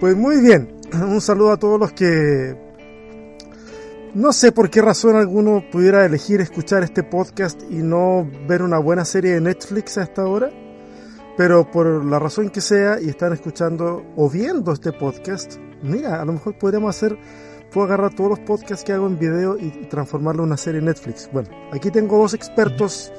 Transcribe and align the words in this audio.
Pues 0.00 0.16
muy 0.16 0.40
bien, 0.40 0.80
un 0.92 1.20
saludo 1.20 1.52
a 1.52 1.56
todos 1.56 1.78
los 1.78 1.92
que 1.92 2.56
no 4.14 4.32
sé 4.34 4.52
por 4.52 4.68
qué 4.68 4.82
razón 4.82 5.16
alguno 5.16 5.64
pudiera 5.72 6.04
elegir 6.04 6.42
escuchar 6.42 6.82
este 6.82 7.02
podcast 7.02 7.62
y 7.70 7.76
no 7.76 8.28
ver 8.46 8.60
una 8.62 8.78
buena 8.78 9.06
serie 9.06 9.32
de 9.32 9.40
Netflix 9.40 9.96
a 9.96 10.02
esta 10.02 10.26
hora, 10.26 10.50
pero 11.38 11.70
por 11.70 12.04
la 12.04 12.18
razón 12.18 12.50
que 12.50 12.60
sea 12.60 13.00
y 13.00 13.08
están 13.08 13.32
escuchando 13.32 14.04
o 14.16 14.28
viendo 14.28 14.72
este 14.72 14.92
podcast, 14.92 15.56
mira, 15.82 16.20
a 16.20 16.26
lo 16.26 16.34
mejor 16.34 16.58
podríamos 16.58 16.94
hacer, 16.94 17.16
puedo 17.72 17.86
agarrar 17.86 18.14
todos 18.14 18.30
los 18.30 18.40
podcasts 18.40 18.84
que 18.84 18.92
hago 18.92 19.06
en 19.06 19.18
video 19.18 19.56
y 19.56 19.70
transformarlo 19.86 20.42
en 20.42 20.48
una 20.48 20.58
serie 20.58 20.82
Netflix. 20.82 21.30
Bueno, 21.32 21.48
aquí 21.72 21.90
tengo 21.90 22.18
dos 22.18 22.34
expertos 22.34 23.10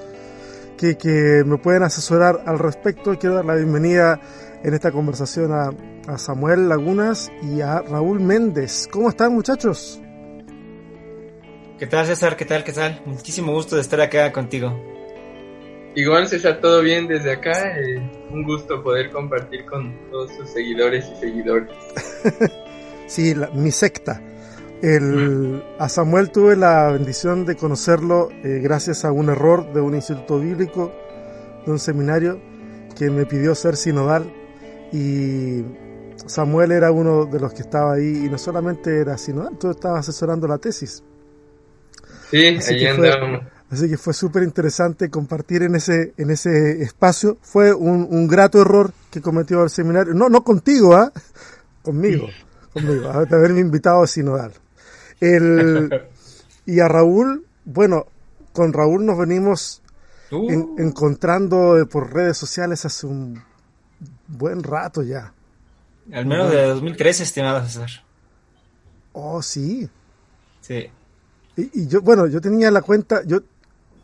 que, 0.78 0.96
que 0.96 1.44
me 1.44 1.58
pueden 1.58 1.82
asesorar 1.82 2.44
al 2.46 2.60
respecto. 2.60 3.18
Quiero 3.18 3.34
dar 3.38 3.46
la 3.46 3.55
bienvenida 3.55 4.21
en 4.64 4.73
esta 4.73 4.91
conversación 4.91 5.52
a, 5.52 5.71
a 6.07 6.18
Samuel 6.18 6.70
Lagunas 6.70 7.32
y 7.41 7.62
a 7.62 7.82
Raúl 7.82 8.20
Méndez. 8.20 8.88
¿Cómo 8.91 9.09
están 9.09 9.34
muchachos? 9.34 10.02
¿Qué 11.77 11.88
tal 11.88 12.05
César? 12.05 12.38
¿Qué 12.38 12.45
tal? 12.45 12.63
¿Qué 12.63 12.72
tal? 12.72 13.02
Muchísimo 13.05 13.52
gusto 13.52 13.76
de 13.76 13.81
estar 13.81 13.99
acá 13.99 14.31
contigo. 14.31 14.73
Igual 15.95 16.27
César, 16.27 16.59
todo 16.62 16.81
bien 16.81 17.08
desde 17.08 17.34
acá. 17.34 17.77
Eh, 17.77 17.99
un 18.31 18.44
gusto 18.44 18.81
poder 18.81 19.12
compartir 19.12 19.66
con 19.66 20.09
todos 20.09 20.31
sus 20.31 20.49
seguidores 20.49 21.05
y 21.14 21.20
seguidores. 21.20 21.70
sí, 23.08 23.36
la, 23.36 23.50
mi 23.50 23.72
secta. 23.72 24.22
El, 24.81 25.64
a 25.77 25.88
Samuel 25.89 26.30
tuve 26.31 26.55
la 26.55 26.91
bendición 26.91 27.45
de 27.45 27.55
conocerlo 27.55 28.30
eh, 28.44 28.59
gracias 28.61 29.05
a 29.05 29.11
un 29.11 29.30
error 29.30 29.72
de 29.73 29.81
un 29.81 29.95
instituto 29.95 30.39
bíblico, 30.39 30.94
de 31.66 31.72
un 31.72 31.80
seminario 31.80 32.39
que 32.98 33.09
me 33.09 33.25
pidió 33.25 33.55
ser 33.55 33.75
sinodal 33.75 34.31
y 34.93 35.65
Samuel 36.27 36.71
era 36.71 36.91
uno 36.91 37.25
de 37.25 37.39
los 37.39 37.53
que 37.53 37.63
estaba 37.63 37.93
ahí 37.93 38.25
y 38.25 38.29
no 38.29 38.38
solamente 38.38 39.02
era 39.02 39.17
sinodal, 39.17 39.57
tú 39.57 39.71
estabas 39.71 40.07
asesorando 40.07 40.47
la 40.47 40.59
tesis. 40.59 41.03
Sí, 42.30 42.47
así 42.47 42.75
ahí 42.75 42.85
andábamos. 42.85 43.41
Así 43.72 43.89
que 43.89 43.97
fue 43.97 44.13
súper 44.13 44.44
interesante 44.44 45.09
compartir 45.09 45.63
en 45.63 45.73
ese, 45.73 46.13
en 46.17 46.30
ese 46.30 46.83
espacio. 46.83 47.38
Fue 47.41 47.73
un, 47.73 48.08
un, 48.08 48.27
grato 48.27 48.61
error 48.61 48.94
que 49.09 49.19
cometió 49.19 49.63
el 49.63 49.72
seminario. 49.72 50.13
No, 50.13 50.30
no 50.30 50.44
contigo, 50.44 50.95
¿ah? 50.95 51.11
Conmigo. 51.81 52.28
Conmigo. 52.72 53.25
De 53.25 53.35
haberme 53.35 53.61
invitado 53.61 54.03
a 54.03 54.07
Sinodal. 54.07 54.52
El, 55.19 55.89
y 56.67 56.80
a 56.81 56.88
Raúl, 56.88 57.47
bueno, 57.66 58.05
con 58.52 58.73
Raúl 58.73 59.07
nos 59.07 59.17
venimos 59.17 59.81
uh. 60.30 60.52
en, 60.52 60.75
encontrando 60.78 61.88
por 61.91 62.13
redes 62.13 62.38
sociales 62.38 62.85
hace 62.85 63.07
un 63.07 63.41
buen 64.38 64.64
rato 64.64 65.03
ya. 65.03 65.34
Al 66.12 66.26
menos 66.26 66.52
de 66.52 66.64
2013, 66.67 67.23
estimado 67.23 67.64
César. 67.66 67.89
Oh, 69.14 69.42
sí. 69.42 69.90
Sí. 70.62 70.90
Y, 71.56 71.81
y, 71.81 71.88
yo, 71.88 72.02
bueno, 72.02 72.28
yo 72.28 72.42
tenía 72.42 72.72
la 72.72 72.81
cuenta, 72.81 73.23
yo 73.25 73.42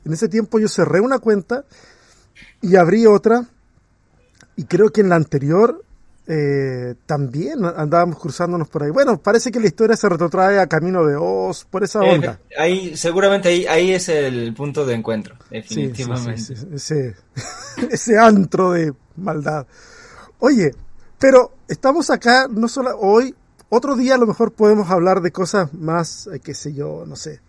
en 0.05 0.13
ese 0.13 0.30
tiempo 0.30 0.59
yo 0.59 0.67
cerré 0.67 1.02
una 1.02 1.19
cuenta 1.19 1.66
y 2.61 2.75
abrí 2.75 3.05
otra 3.05 3.45
y 4.55 4.66
creo 4.66 4.91
que 4.91 5.02
en 5.02 5.09
la 5.09 5.16
anterior 5.16 5.83
eh, 6.31 6.93
también 7.08 7.66
andábamos 7.66 8.19
cruzándonos 8.19 8.69
por 8.69 8.83
ahí. 8.83 8.91
Bueno, 8.91 9.19
parece 9.19 9.52
que 9.52 9.59
la 9.59 9.66
historia 9.66 9.95
se 9.95 10.08
retrotrae 10.08 10.59
a 10.59 10.67
Camino 10.67 11.03
de 11.03 11.16
Oz, 11.16 11.66
por 11.66 11.83
esa 11.83 12.02
onda. 12.02 12.39
Eh, 12.49 12.55
ahí, 12.55 12.97
seguramente 12.97 13.49
ahí, 13.49 13.66
ahí 13.66 13.93
es 13.93 14.09
el 14.09 14.53
punto 14.53 14.86
de 14.86 14.93
encuentro, 14.93 15.36
definitivamente. 15.49 16.38
Sí, 16.39 16.55
sí, 16.55 16.67
sí, 16.67 16.75
ese, 16.75 17.16
ese 17.89 18.17
antro 18.19 18.73
de 18.73 18.93
maldad. 19.16 19.66
Oye, 20.41 20.73
pero 21.19 21.51
estamos 21.67 22.09
acá, 22.09 22.47
no 22.49 22.69
solo 22.69 22.97
hoy, 22.97 23.35
otro 23.67 23.97
día 23.97 24.15
a 24.15 24.17
lo 24.17 24.25
mejor 24.25 24.53
podemos 24.53 24.89
hablar 24.89 25.19
de 25.19 25.33
cosas 25.33 25.73
más, 25.73 26.27
eh, 26.27 26.39
qué 26.39 26.53
sé 26.53 26.73
yo, 26.73 27.03
no 27.05 27.17
sé, 27.17 27.41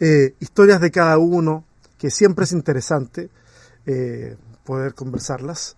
eh, 0.00 0.34
historias 0.40 0.80
de 0.80 0.90
cada 0.90 1.16
uno, 1.18 1.64
que 1.96 2.10
siempre 2.10 2.44
es 2.44 2.50
interesante 2.50 3.30
eh, 3.86 4.36
poder 4.64 4.94
conversarlas. 4.94 5.76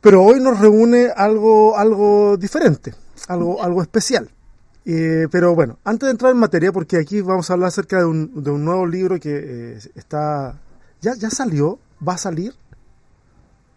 Pero 0.00 0.22
hoy 0.22 0.38
nos 0.38 0.60
reúne 0.60 1.10
algo, 1.16 1.76
algo 1.76 2.36
diferente, 2.36 2.94
algo, 3.26 3.64
algo 3.64 3.82
especial. 3.82 4.30
Pero 4.84 5.52
bueno, 5.56 5.80
antes 5.82 6.06
de 6.06 6.12
entrar 6.12 6.30
en 6.30 6.38
materia, 6.38 6.70
porque 6.70 6.98
aquí 6.98 7.20
vamos 7.22 7.50
a 7.50 7.54
hablar 7.54 7.68
acerca 7.68 7.98
de 7.98 8.04
un, 8.04 8.44
de 8.44 8.52
un 8.52 8.64
nuevo 8.64 8.86
libro 8.86 9.18
que 9.18 9.78
está... 9.96 10.60
¿Ya, 11.00 11.14
¿Ya 11.16 11.28
salió? 11.28 11.80
¿Va 12.06 12.14
a 12.14 12.18
salir? 12.18 12.54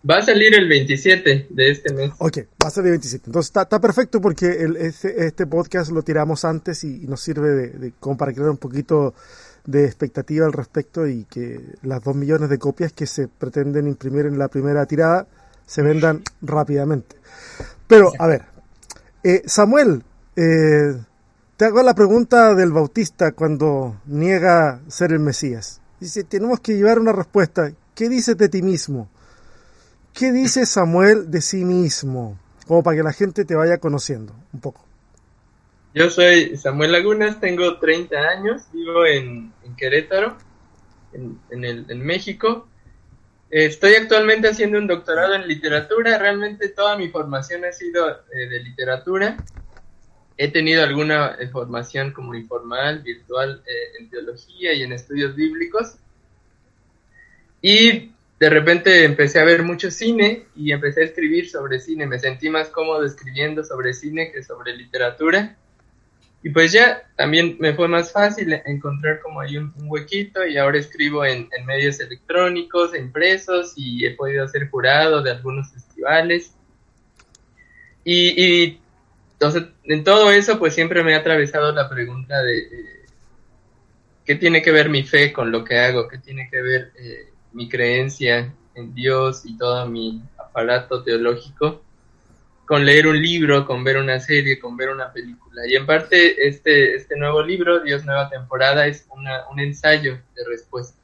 Va 0.07 0.19
a 0.19 0.21
salir 0.21 0.55
el 0.55 0.69
27 0.69 1.47
de 1.49 1.71
este 1.71 1.93
mes. 1.93 2.11
Ok, 2.19 2.37
va 2.63 2.67
a 2.67 2.69
salir 2.69 2.87
el 2.87 2.93
27. 2.93 3.23
Entonces 3.27 3.49
está, 3.49 3.63
está 3.63 3.81
perfecto 3.81 4.21
porque 4.21 4.45
el, 4.45 4.77
este, 4.77 5.25
este, 5.25 5.45
podcast 5.45 5.91
lo 5.91 6.03
tiramos 6.03 6.45
antes 6.45 6.83
y, 6.83 7.03
y 7.03 7.07
nos 7.07 7.21
sirve 7.21 7.49
de, 7.49 7.67
de, 7.69 7.93
como 7.99 8.15
para 8.15 8.31
crear 8.31 8.49
un 8.49 8.57
poquito 8.57 9.13
de 9.65 9.85
expectativa 9.85 10.45
al 10.45 10.53
respecto 10.53 11.05
y 11.05 11.25
que 11.25 11.59
las 11.83 12.01
dos 12.03 12.15
millones 12.15 12.49
de 12.49 12.57
copias 12.57 12.93
que 12.93 13.05
se 13.05 13.27
pretenden 13.27 13.87
imprimir 13.87 14.25
en 14.25 14.39
la 14.39 14.47
primera 14.47 14.85
tirada 14.85 15.27
se 15.65 15.81
vendan 15.81 16.23
rápidamente. 16.41 17.17
Pero, 17.87 18.11
a 18.17 18.27
ver, 18.27 18.45
eh, 19.23 19.43
Samuel, 19.45 20.03
eh, 20.35 20.95
te 21.57 21.65
hago 21.65 21.83
la 21.83 21.93
pregunta 21.93 22.55
del 22.55 22.71
Bautista 22.71 23.33
cuando 23.33 24.01
niega 24.05 24.81
ser 24.87 25.11
el 25.11 25.19
Mesías. 25.19 25.81
Dice, 25.99 26.23
tenemos 26.23 26.61
que 26.61 26.77
llevar 26.77 26.99
una 26.99 27.11
respuesta. 27.11 27.71
¿Qué 27.93 28.07
dices 28.07 28.37
de 28.37 28.47
ti 28.47 28.61
mismo? 28.61 29.09
¿Qué 30.13 30.31
dice 30.31 30.65
Samuel 30.65 31.29
de 31.31 31.41
sí 31.41 31.63
mismo? 31.63 32.39
Como 32.67 32.83
para 32.83 32.97
que 32.97 33.03
la 33.03 33.13
gente 33.13 33.45
te 33.45 33.55
vaya 33.55 33.77
conociendo 33.77 34.35
un 34.53 34.59
poco. 34.59 34.85
Yo 35.93 36.09
soy 36.09 36.55
Samuel 36.55 36.91
Lagunas, 36.91 37.39
tengo 37.39 37.79
30 37.79 38.15
años, 38.17 38.61
vivo 38.71 39.05
en, 39.05 39.51
en 39.65 39.75
Querétaro, 39.75 40.37
en, 41.13 41.39
en, 41.49 41.65
el, 41.65 41.85
en 41.89 42.05
México. 42.05 42.67
Estoy 43.49 43.95
actualmente 43.95 44.47
haciendo 44.47 44.77
un 44.77 44.85
doctorado 44.85 45.33
en 45.33 45.47
literatura. 45.47 46.19
Realmente 46.19 46.69
toda 46.69 46.95
mi 46.95 47.09
formación 47.09 47.65
ha 47.65 47.71
sido 47.71 48.07
eh, 48.31 48.47
de 48.47 48.59
literatura. 48.59 49.37
He 50.37 50.49
tenido 50.51 50.83
alguna 50.83 51.35
eh, 51.39 51.47
formación 51.47 52.11
como 52.11 52.35
informal, 52.35 53.01
virtual, 53.01 53.63
eh, 53.65 53.99
en 53.99 54.09
teología 54.11 54.73
y 54.73 54.83
en 54.83 54.93
estudios 54.93 55.35
bíblicos. 55.35 55.95
Y 57.61 58.11
de 58.39 58.49
repente 58.49 59.03
empecé 59.03 59.39
a 59.39 59.43
ver 59.43 59.63
mucho 59.63 59.91
cine 59.91 60.45
y 60.55 60.71
empecé 60.71 61.01
a 61.01 61.05
escribir 61.05 61.49
sobre 61.49 61.79
cine. 61.79 62.07
Me 62.07 62.19
sentí 62.19 62.49
más 62.49 62.69
cómodo 62.69 63.03
escribiendo 63.05 63.65
sobre 63.65 63.93
cine 63.93 64.31
que 64.31 64.43
sobre 64.43 64.75
literatura. 64.77 65.57
Y 66.41 66.51
pues 66.51 66.71
ya 66.71 67.03
también 67.17 67.57
me 67.59 67.73
fue 67.73 67.89
más 67.89 68.13
fácil 68.13 68.53
encontrar 68.65 69.19
como 69.19 69.41
hay 69.41 69.57
un, 69.57 69.73
huequito 69.77 70.45
y 70.47 70.57
ahora 70.57 70.79
escribo 70.79 71.25
en, 71.25 71.49
en, 71.57 71.65
medios 71.65 71.99
electrónicos, 71.99 72.95
impresos 72.95 73.73
y 73.75 74.05
he 74.05 74.11
podido 74.11 74.47
ser 74.47 74.69
jurado 74.69 75.21
de 75.21 75.31
algunos 75.31 75.73
festivales. 75.73 76.53
Y, 78.05 78.41
y 78.41 78.79
entonces, 79.33 79.63
en 79.83 80.03
todo 80.05 80.31
eso 80.31 80.57
pues 80.57 80.73
siempre 80.73 81.03
me 81.03 81.13
ha 81.13 81.19
atravesado 81.19 81.73
la 81.73 81.89
pregunta 81.89 82.41
de 82.41 82.59
eh, 82.59 83.05
qué 84.23 84.35
tiene 84.35 84.61
que 84.61 84.71
ver 84.71 84.87
mi 84.89 85.03
fe 85.03 85.33
con 85.33 85.51
lo 85.51 85.65
que 85.65 85.77
hago, 85.77 86.07
qué 86.07 86.17
tiene 86.19 86.49
que 86.49 86.61
ver 86.61 86.91
eh, 86.97 87.28
mi 87.53 87.69
creencia 87.69 88.53
en 88.75 88.93
Dios 88.93 89.45
y 89.45 89.57
todo 89.57 89.85
mi 89.87 90.21
aparato 90.37 91.03
teológico 91.03 91.81
con 92.69 92.85
leer 92.85 93.07
un 93.07 93.19
libro, 93.19 93.65
con 93.65 93.83
ver 93.83 93.97
una 93.97 94.19
serie, 94.19 94.59
con 94.59 94.77
ver 94.77 94.89
una 94.89 95.11
película. 95.11 95.63
Y 95.67 95.75
en 95.75 95.87
parte 95.87 96.47
este, 96.47 96.95
este 96.95 97.17
nuevo 97.17 97.41
libro, 97.41 97.79
Dios 97.79 98.05
Nueva 98.05 98.29
Temporada, 98.29 98.85
es 98.85 99.07
una, 99.09 99.49
un 99.51 99.59
ensayo 99.59 100.19
de 100.35 100.45
respuesta. 100.47 100.95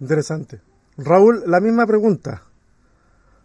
Interesante. 0.00 0.60
Raúl, 0.96 1.42
la 1.46 1.60
misma 1.60 1.86
pregunta. 1.86 2.44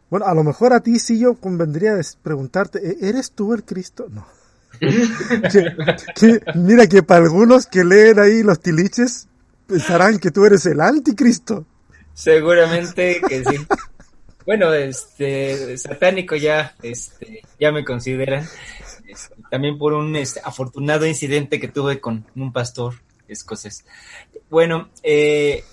Bueno, 0.09 0.27
a 0.27 0.33
lo 0.33 0.45
mejor 0.45 0.71
a 0.71 0.79
ti 0.79 0.97
sí 0.97 1.19
yo 1.19 1.35
convendría 1.35 1.99
preguntarte, 2.23 3.05
¿eres 3.05 3.33
tú 3.33 3.53
el 3.53 3.65
Cristo? 3.65 4.07
No. 4.09 4.25
que, 4.79 5.75
que, 6.15 6.41
mira 6.55 6.87
que 6.87 7.03
para 7.03 7.25
algunos 7.25 7.67
que 7.67 7.83
leen 7.83 8.17
ahí 8.17 8.43
los 8.43 8.61
tiliches 8.61 9.27
pensarán 9.67 10.19
que 10.19 10.31
tú 10.31 10.45
eres 10.45 10.65
el 10.65 10.81
anticristo. 10.81 11.65
Seguramente 12.13 13.21
que 13.27 13.43
sí. 13.43 13.67
Bueno, 14.45 14.73
este, 14.73 15.77
satánico 15.77 16.37
ya, 16.37 16.73
este, 16.81 17.41
ya 17.59 17.71
me 17.73 17.83
consideran. 17.83 18.47
Este, 19.05 19.35
también 19.51 19.77
por 19.77 19.93
un 19.93 20.15
este, 20.15 20.39
afortunado 20.43 21.05
incidente 21.05 21.59
que 21.59 21.67
tuve 21.67 21.99
con 21.99 22.25
un 22.35 22.53
pastor 22.53 22.95
escocés. 23.27 23.85
Bueno, 24.49 24.89
eh, 25.03 25.63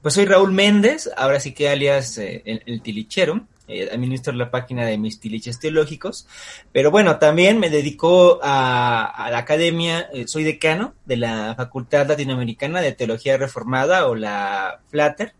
pues 0.00 0.14
soy 0.14 0.24
Raúl 0.24 0.52
Méndez, 0.52 1.10
ahora 1.16 1.40
sí 1.40 1.52
que 1.52 1.68
alias 1.68 2.16
eh, 2.18 2.42
el, 2.46 2.62
el, 2.64 2.80
tilichero. 2.80 3.46
Eh, 3.66 3.88
administro 3.90 4.34
la 4.34 4.50
página 4.50 4.84
de 4.84 4.98
mis 4.98 5.20
tiliches 5.20 5.58
teológicos, 5.58 6.26
pero 6.70 6.90
bueno, 6.90 7.18
también 7.18 7.58
me 7.58 7.70
dedico 7.70 8.38
a, 8.42 9.06
a 9.06 9.30
la 9.30 9.38
academia, 9.38 10.06
eh, 10.12 10.28
soy 10.28 10.44
decano 10.44 10.92
de 11.06 11.16
la 11.16 11.54
Facultad 11.56 12.06
Latinoamericana 12.06 12.82
de 12.82 12.92
Teología 12.92 13.38
Reformada 13.38 14.06
o 14.06 14.16
la 14.16 14.82
FLATER, 14.90 15.32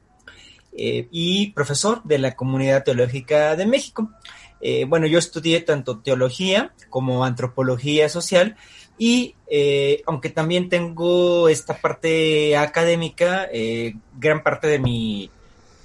eh, 0.77 1.07
y 1.11 1.53
profesor 1.53 2.03
de 2.05 2.19
la 2.19 2.35
Comunidad 2.35 2.83
Teológica 2.83 3.57
de 3.57 3.67
México. 3.67 4.11
eh, 4.61 4.87
bueno, 4.87 5.07
yo 5.07 5.19
estudié 5.19 5.61
tanto 5.61 5.99
teología 6.01 6.73
como 6.89 7.25
antropología 7.25 8.09
social 8.09 8.57
y 8.97 9.35
eh, 9.49 10.03
aunque 10.07 10.31
también 10.31 10.69
tengo 10.69 11.49
esta 11.49 11.77
parte 11.77 12.57
académica, 12.57 13.49
eh, 13.53 13.95
gran 14.19 14.43
parte 14.43 14.67
de 14.69 14.79
mi 14.79 15.31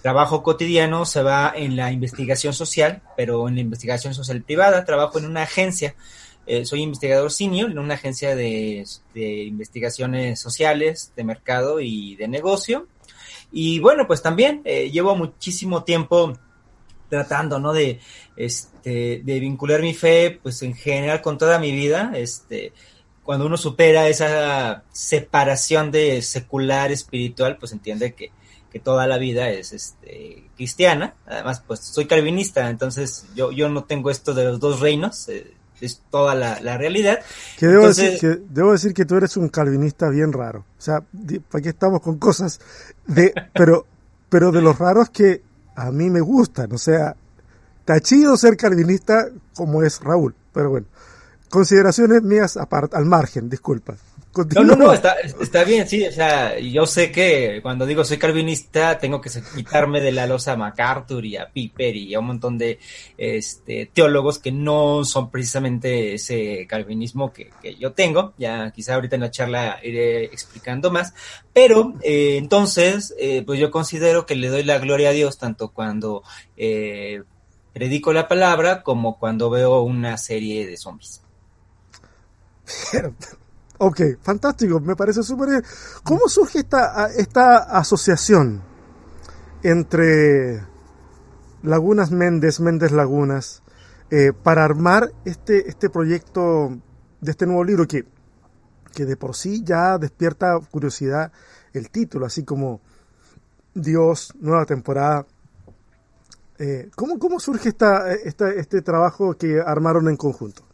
trabajo 0.02 0.44
cotidiano 0.44 1.06
se 1.06 1.24
va 1.24 1.54
en 1.56 1.76
la 1.76 1.92
investigación 1.92 2.54
social, 2.54 3.02
pero 3.18 3.48
en 3.48 3.56
la 3.56 3.62
investigación 3.62 4.14
social 4.14 4.42
privada. 4.42 4.86
Trabajo 4.86 5.20
en 5.20 5.26
una 5.26 5.44
agencia, 5.44 5.96
eh, 6.48 6.66
soy 6.66 6.82
investigador 6.82 7.32
senior 7.32 7.72
en 7.72 7.80
una 7.80 7.96
agencia 7.96 8.36
de, 8.36 8.86
de, 9.14 9.44
investigaciones 9.44 10.40
sociales, 10.40 11.12
de 11.16 11.24
mercado 11.24 11.80
y 11.80 12.16
de 12.16 12.28
negocio. 12.28 12.88
Y 13.52 13.80
bueno, 13.80 14.06
pues 14.08 14.22
también 14.22 14.64
llevo 14.64 15.16
muchísimo 15.16 15.84
tiempo 15.84 16.38
tratando, 17.10 17.60
¿no? 17.60 17.74
De, 17.74 18.00
este, 18.38 19.22
de 19.24 19.40
vincular 19.40 19.82
mi 19.82 19.94
fe, 19.94 20.40
pues 20.42 20.62
en 20.62 20.76
general 20.76 21.22
con 21.22 21.38
toda 21.38 21.60
mi 21.60 21.72
vida, 21.72 22.12
este, 22.16 22.72
cuando 23.24 23.46
uno 23.46 23.58
supera 23.58 24.08
esa 24.08 24.84
separación 24.92 25.92
de 25.92 26.22
secular 26.22 26.92
espiritual, 26.92 27.58
pues 27.58 27.74
entiende 27.74 28.14
que, 28.14 28.32
que 28.72 28.80
toda 28.80 29.08
la 29.08 29.18
vida 29.18 29.50
es 29.50 29.74
este, 29.74 30.50
cristiana. 30.56 31.16
Además, 31.26 31.64
pues 31.66 31.80
soy 31.80 32.06
calvinista, 32.06 32.70
entonces 32.70 33.26
yo, 33.36 33.52
yo 33.52 33.70
no 33.70 33.84
tengo 33.84 34.10
esto 34.12 34.34
de 34.34 34.46
los 34.46 34.60
dos 34.60 34.80
reinos, 34.80 35.28
eh, 35.30 35.54
es 35.82 36.02
toda 36.10 36.36
la, 36.36 36.60
la 36.60 36.78
realidad. 36.78 37.20
Que 37.58 37.68
debo, 37.68 37.82
entonces, 37.82 38.14
decir 38.14 38.20
que 38.20 38.44
debo 38.50 38.72
decir 38.72 38.94
que 38.94 39.06
tú 39.06 39.16
eres 39.16 39.38
un 39.38 39.50
calvinista 39.50 40.10
bien 40.10 40.34
raro. 40.34 40.66
O 40.78 40.82
sea, 40.82 41.02
¿para 41.50 41.62
qué 41.62 41.70
estamos 41.70 42.02
con 42.02 42.18
cosas? 42.18 42.60
de 43.08 43.34
Pero, 43.54 43.86
pero 44.30 44.52
de 44.52 44.62
los 44.62 44.78
raros 44.78 45.10
que 45.10 45.42
a 45.76 45.92
mí 45.92 46.10
me 46.10 46.22
gustan. 46.22 46.72
O 46.74 46.78
sea, 46.78 47.16
está 47.80 48.00
chido 48.02 48.36
ser 48.38 48.58
calvinista 48.58 49.30
como 49.56 49.84
es 49.84 50.00
Raúl, 50.02 50.36
pero 50.54 50.70
bueno. 50.70 50.88
Consideraciones 51.50 52.22
mías 52.22 52.58
apart, 52.58 52.94
al 52.94 53.06
margen, 53.06 53.50
disculpa. 53.50 53.96
Continúa. 54.32 54.64
No, 54.64 54.76
no, 54.76 54.86
no, 54.86 54.94
está, 54.94 55.16
está, 55.42 55.64
bien, 55.64 55.88
sí, 55.88 56.06
o 56.06 56.12
sea, 56.12 56.60
yo 56.60 56.86
sé 56.86 57.12
que 57.12 57.60
cuando 57.64 57.88
digo 57.88 58.04
soy 58.04 58.18
calvinista 58.18 59.00
tengo 59.00 59.20
que 59.20 59.32
quitarme 59.56 60.02
de 60.02 60.12
la 60.12 60.28
losa 60.28 60.52
a 60.52 60.56
MacArthur 60.56 61.26
y 61.26 61.36
a 61.36 61.50
Piper 61.52 61.96
y 61.96 62.14
a 62.14 62.20
un 62.20 62.28
montón 62.28 62.58
de 62.58 62.78
este, 63.18 63.90
teólogos 63.92 64.38
que 64.38 64.52
no 64.52 65.04
son 65.04 65.32
precisamente 65.32 66.14
ese 66.14 66.68
calvinismo 66.68 67.34
que, 67.34 67.50
que 67.60 67.76
yo 67.76 67.94
tengo, 67.94 68.34
ya 68.38 68.70
quizá 68.72 68.96
ahorita 68.96 69.16
en 69.16 69.22
la 69.22 69.32
charla 69.32 69.80
iré 69.84 70.26
explicando 70.26 70.92
más, 70.92 71.14
pero 71.52 71.96
eh, 72.04 72.38
entonces, 72.38 73.16
eh, 73.18 73.44
pues 73.46 73.60
yo 73.60 73.72
considero 73.72 74.26
que 74.26 74.36
le 74.36 74.50
doy 74.50 74.64
la 74.64 74.78
gloria 74.78 75.10
a 75.10 75.14
Dios 75.14 75.38
tanto 75.38 75.70
cuando 75.70 76.24
eh, 76.56 77.24
predico 77.74 78.14
la 78.14 78.28
palabra 78.28 78.84
como 78.84 79.18
cuando 79.18 79.50
veo 79.50 79.82
una 79.82 80.18
serie 80.18 80.68
de 80.68 80.78
zombies. 80.78 81.24
Ok, 83.82 84.02
fantástico, 84.22 84.82
me 84.82 84.98
parece 84.98 85.24
súper. 85.24 85.64
¿Cómo 86.04 86.28
surge 86.28 86.60
esta, 86.60 87.08
esta 87.08 87.60
asociación 87.60 88.62
entre 89.64 90.62
Lagunas 91.64 92.12
Méndez, 92.12 92.60
Méndez 92.60 92.92
Lagunas, 92.92 93.64
eh, 94.12 94.34
para 94.34 94.66
armar 94.66 95.14
este, 95.24 95.70
este 95.70 95.90
proyecto 95.90 96.78
de 97.22 97.32
este 97.32 97.46
nuevo 97.46 97.64
libro 97.64 97.88
que, 97.88 98.04
que 98.94 99.06
de 99.06 99.16
por 99.16 99.34
sí 99.34 99.64
ya 99.64 99.98
despierta 99.98 100.60
curiosidad 100.72 101.32
el 101.72 101.90
título, 101.90 102.26
así 102.26 102.44
como 102.44 102.82
Dios, 103.74 104.34
nueva 104.42 104.66
temporada. 104.66 105.26
Eh, 106.58 106.90
¿cómo, 106.98 107.18
¿Cómo 107.18 107.40
surge 107.40 107.70
esta, 107.70 108.12
esta, 108.12 108.50
este 108.52 108.82
trabajo 108.82 109.36
que 109.36 109.62
armaron 109.66 110.10
en 110.10 110.18
conjunto? 110.18 110.69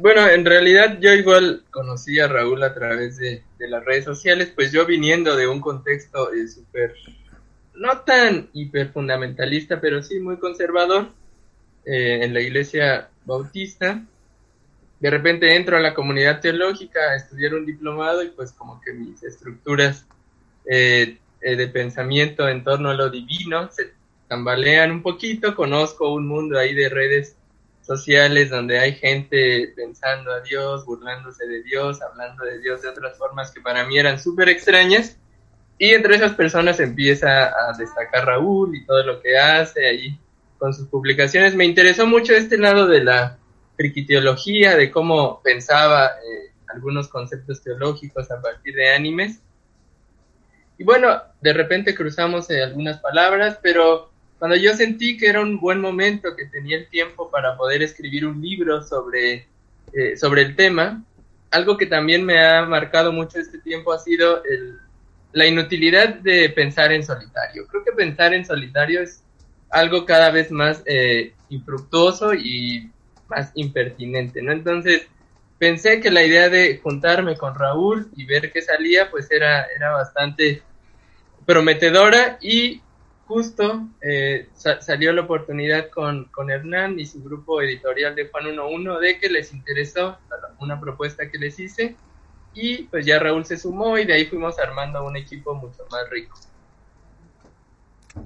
Bueno, 0.00 0.26
en 0.26 0.46
realidad 0.46 0.98
yo 0.98 1.12
igual 1.12 1.62
conocí 1.70 2.18
a 2.20 2.26
Raúl 2.26 2.62
a 2.62 2.72
través 2.72 3.18
de, 3.18 3.42
las 3.58 3.84
redes 3.84 4.06
sociales, 4.06 4.50
pues 4.54 4.72
yo 4.72 4.86
viniendo 4.86 5.36
de 5.36 5.46
un 5.46 5.60
contexto 5.60 6.32
eh, 6.32 6.48
súper, 6.48 6.94
no 7.74 7.98
tan 7.98 8.48
hiperfundamentalista, 8.54 9.78
pero 9.78 10.02
sí 10.02 10.18
muy 10.18 10.38
conservador 10.38 11.08
eh, 11.84 12.20
en 12.22 12.32
la 12.32 12.40
iglesia 12.40 13.10
bautista, 13.26 14.02
de 15.00 15.10
repente 15.10 15.54
entro 15.54 15.76
a 15.76 15.80
la 15.80 15.92
comunidad 15.92 16.40
teológica 16.40 17.00
a 17.00 17.16
estudiar 17.16 17.54
un 17.54 17.66
diplomado 17.66 18.22
y 18.22 18.28
pues 18.28 18.52
como 18.52 18.80
que 18.80 18.94
mis 18.94 19.22
estructuras 19.22 20.06
eh, 20.64 21.18
de 21.42 21.66
pensamiento 21.68 22.48
en 22.48 22.64
torno 22.64 22.88
a 22.88 22.94
lo 22.94 23.10
divino 23.10 23.70
se 23.70 23.92
tambalean 24.28 24.92
un 24.92 25.02
poquito, 25.02 25.54
conozco 25.54 26.14
un 26.14 26.26
mundo 26.26 26.58
ahí 26.58 26.74
de 26.74 26.88
redes 26.88 27.36
sociales 27.90 28.50
donde 28.50 28.78
hay 28.78 28.94
gente 28.94 29.72
pensando 29.74 30.32
a 30.32 30.40
Dios, 30.42 30.86
burlándose 30.86 31.44
de 31.44 31.60
Dios, 31.64 32.00
hablando 32.00 32.44
de 32.44 32.60
Dios 32.60 32.82
de 32.82 32.88
otras 32.88 33.18
formas 33.18 33.50
que 33.50 33.60
para 33.60 33.84
mí 33.84 33.98
eran 33.98 34.20
súper 34.20 34.48
extrañas. 34.48 35.16
Y 35.76 35.90
entre 35.90 36.14
esas 36.14 36.36
personas 36.36 36.78
empieza 36.78 37.48
a 37.48 37.76
destacar 37.76 38.26
Raúl 38.26 38.76
y 38.76 38.86
todo 38.86 39.02
lo 39.02 39.20
que 39.20 39.36
hace 39.36 39.88
ahí 39.88 40.16
con 40.56 40.72
sus 40.72 40.86
publicaciones. 40.86 41.56
Me 41.56 41.64
interesó 41.64 42.06
mucho 42.06 42.32
este 42.32 42.58
lado 42.58 42.86
de 42.86 43.02
la 43.02 43.38
friquiteología, 43.76 44.76
de 44.76 44.88
cómo 44.88 45.42
pensaba 45.42 46.06
eh, 46.06 46.52
algunos 46.72 47.08
conceptos 47.08 47.60
teológicos 47.60 48.30
a 48.30 48.40
partir 48.40 48.76
de 48.76 48.94
animes. 48.94 49.40
Y 50.78 50.84
bueno, 50.84 51.20
de 51.40 51.52
repente 51.54 51.92
cruzamos 51.96 52.48
eh, 52.50 52.62
algunas 52.62 53.00
palabras, 53.00 53.58
pero 53.60 54.12
cuando 54.40 54.56
yo 54.56 54.74
sentí 54.74 55.18
que 55.18 55.28
era 55.28 55.42
un 55.42 55.60
buen 55.60 55.82
momento, 55.82 56.34
que 56.34 56.46
tenía 56.46 56.78
el 56.78 56.88
tiempo 56.88 57.30
para 57.30 57.58
poder 57.58 57.82
escribir 57.82 58.26
un 58.26 58.40
libro 58.40 58.82
sobre, 58.82 59.46
eh, 59.92 60.16
sobre 60.16 60.40
el 60.40 60.56
tema, 60.56 61.04
algo 61.50 61.76
que 61.76 61.84
también 61.84 62.24
me 62.24 62.42
ha 62.42 62.64
marcado 62.64 63.12
mucho 63.12 63.38
este 63.38 63.58
tiempo 63.58 63.92
ha 63.92 63.98
sido 63.98 64.42
la 65.32 65.46
inutilidad 65.46 66.14
de 66.14 66.48
pensar 66.48 66.90
en 66.90 67.04
solitario. 67.04 67.66
Creo 67.66 67.84
que 67.84 67.92
pensar 67.92 68.32
en 68.32 68.46
solitario 68.46 69.02
es 69.02 69.22
algo 69.68 70.06
cada 70.06 70.30
vez 70.30 70.50
más 70.50 70.82
eh, 70.86 71.34
infructuoso 71.50 72.32
y 72.32 72.90
más 73.28 73.52
impertinente, 73.56 74.40
¿no? 74.40 74.52
Entonces, 74.52 75.06
pensé 75.58 76.00
que 76.00 76.10
la 76.10 76.24
idea 76.24 76.48
de 76.48 76.78
juntarme 76.82 77.36
con 77.36 77.54
Raúl 77.54 78.08
y 78.16 78.24
ver 78.24 78.50
qué 78.50 78.62
salía, 78.62 79.10
pues 79.10 79.30
era, 79.30 79.66
era 79.76 79.92
bastante 79.92 80.62
prometedora 81.44 82.38
y 82.40 82.80
justo 83.30 83.86
eh, 84.00 84.48
salió 84.54 85.12
la 85.12 85.22
oportunidad 85.22 85.88
con, 85.90 86.24
con, 86.32 86.50
Hernán 86.50 86.98
y 86.98 87.06
su 87.06 87.22
grupo 87.22 87.62
editorial 87.62 88.16
de 88.16 88.28
Juan 88.28 88.46
1.1 88.46 88.98
de 88.98 89.20
que 89.20 89.30
les 89.30 89.52
interesó 89.52 90.18
una 90.58 90.80
propuesta 90.80 91.30
que 91.30 91.38
les 91.38 91.56
hice 91.60 91.94
y 92.54 92.82
pues 92.88 93.06
ya 93.06 93.20
Raúl 93.20 93.44
se 93.46 93.56
sumó 93.56 93.96
y 93.98 94.04
de 94.04 94.14
ahí 94.14 94.26
fuimos 94.26 94.58
armando 94.58 95.06
un 95.06 95.16
equipo 95.16 95.54
mucho 95.54 95.84
más 95.92 96.10
rico. 96.10 96.36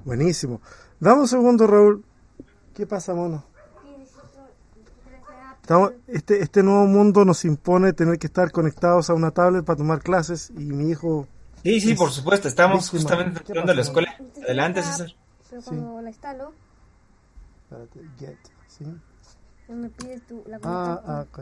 Buenísimo. 0.03 0.59
Dame 0.99 1.21
un 1.21 1.27
segundo, 1.27 1.67
Raúl. 1.67 2.03
¿Qué 2.73 2.87
pasa, 2.87 3.13
mono? 3.13 3.45
Estamos, 5.61 5.93
este, 6.07 6.41
este 6.41 6.63
nuevo 6.63 6.87
mundo 6.87 7.25
nos 7.25 7.45
impone 7.45 7.93
tener 7.93 8.17
que 8.17 8.25
estar 8.25 8.51
conectados 8.51 9.11
a 9.11 9.13
una 9.13 9.29
tablet 9.29 9.63
para 9.63 9.77
tomar 9.77 10.01
clases 10.01 10.49
y 10.49 10.65
mi 10.65 10.89
hijo 10.89 11.27
Sí, 11.65 11.81
sí, 11.81 11.95
por 11.95 12.11
supuesto. 12.11 12.47
Estamos 12.47 12.87
justamente 12.91 13.39
entrando 13.39 13.71
a 13.71 13.75
la 13.75 13.81
escuela. 13.81 14.15
Adelante, 14.43 14.83
César. 14.83 15.07
Pero 15.49 15.63
cuando 15.63 15.99
la 15.99 16.09
instalo. 16.09 16.53
Espérate, 17.63 17.99
get, 18.19 18.37
¿sí? 18.67 18.85
Me 19.67 19.89
pides 19.89 20.21
tú 20.27 20.43
la 20.45 20.59
Ah, 20.61 21.01
ah, 21.03 21.25
ok. 21.27 21.39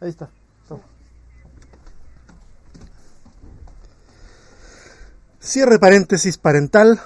Ahí 0.00 0.08
está. 0.08 0.28
Toma. 0.66 0.82
Cierre 5.38 5.78
paréntesis 5.78 6.38
parental. 6.38 7.00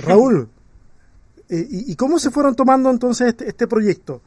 Raúl, 0.00 0.50
eh, 1.48 1.64
¿y, 1.70 1.94
cómo 1.94 2.18
se 2.18 2.32
fueron 2.32 2.56
tomando 2.56 2.90
entonces 2.90 3.28
este, 3.28 3.48
este 3.48 3.68
proyecto? 3.68 4.20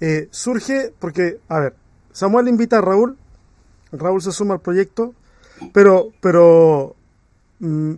Eh, 0.00 0.28
surge 0.30 0.90
porque, 0.98 1.38
a 1.50 1.60
ver, 1.60 1.76
Samuel 2.12 2.48
invita 2.48 2.78
a 2.78 2.80
Raúl 2.80 3.18
Raúl 3.92 4.22
se 4.22 4.32
suma 4.32 4.54
al 4.54 4.60
proyecto, 4.60 5.14
pero, 5.72 6.08
pero 6.20 6.94
mm, 7.60 7.94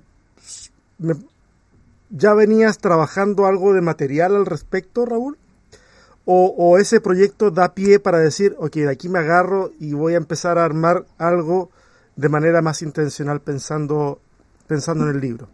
¿ya 2.11 2.35
venías 2.35 2.79
trabajando 2.79 3.47
algo 3.47 3.73
de 3.73 3.81
material 3.81 4.37
al 4.37 4.47
respecto, 4.47 5.07
Raúl? 5.07 5.37
O, 6.33 6.79
ese 6.79 7.01
proyecto 7.01 7.51
da 7.51 7.75
pie 7.75 7.99
para 7.99 8.19
decir, 8.19 8.55
ok, 8.59 8.77
de 8.77 8.91
aquí 8.91 9.09
me 9.09 9.19
agarro 9.19 9.73
y 9.81 9.95
voy 9.95 10.15
a 10.15 10.19
empezar 10.19 10.59
a 10.59 10.65
armar 10.65 11.05
algo 11.19 11.71
de 12.15 12.29
manera 12.29 12.63
más 12.63 12.83
intencional 12.83 13.41
pensando, 13.41 14.21
pensando 14.69 15.09
en 15.09 15.17
el 15.17 15.21
libro? 15.21 15.49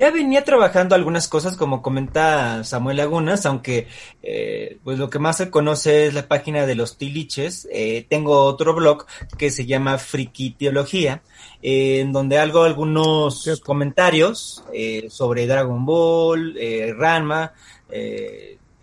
Ya 0.00 0.10
venía 0.10 0.44
trabajando 0.44 0.94
algunas 0.94 1.28
cosas, 1.28 1.58
como 1.58 1.82
comenta 1.82 2.64
Samuel 2.64 2.96
Lagunas, 2.96 3.44
aunque 3.44 3.86
eh, 4.22 4.78
pues 4.82 4.98
lo 4.98 5.10
que 5.10 5.18
más 5.18 5.36
se 5.36 5.50
conoce 5.50 6.06
es 6.06 6.14
la 6.14 6.26
página 6.26 6.64
de 6.64 6.74
los 6.74 6.96
tiliches. 6.96 7.68
Eh, 7.70 8.06
tengo 8.08 8.44
otro 8.44 8.72
blog 8.72 9.04
que 9.36 9.50
se 9.50 9.66
llama 9.66 9.98
Friki 9.98 10.52
Teología, 10.52 11.20
eh, 11.60 12.00
en 12.00 12.12
donde 12.12 12.38
hago 12.38 12.62
algunos 12.62 13.60
comentarios 13.62 14.64
sobre 15.10 15.46
Dragon 15.46 15.84
Ball, 15.84 16.56
Ranma, 16.96 17.52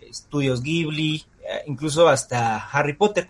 Estudios 0.00 0.62
Ghibli, 0.62 1.24
incluso 1.66 2.06
hasta 2.06 2.58
Harry 2.68 2.92
Potter. 2.92 3.28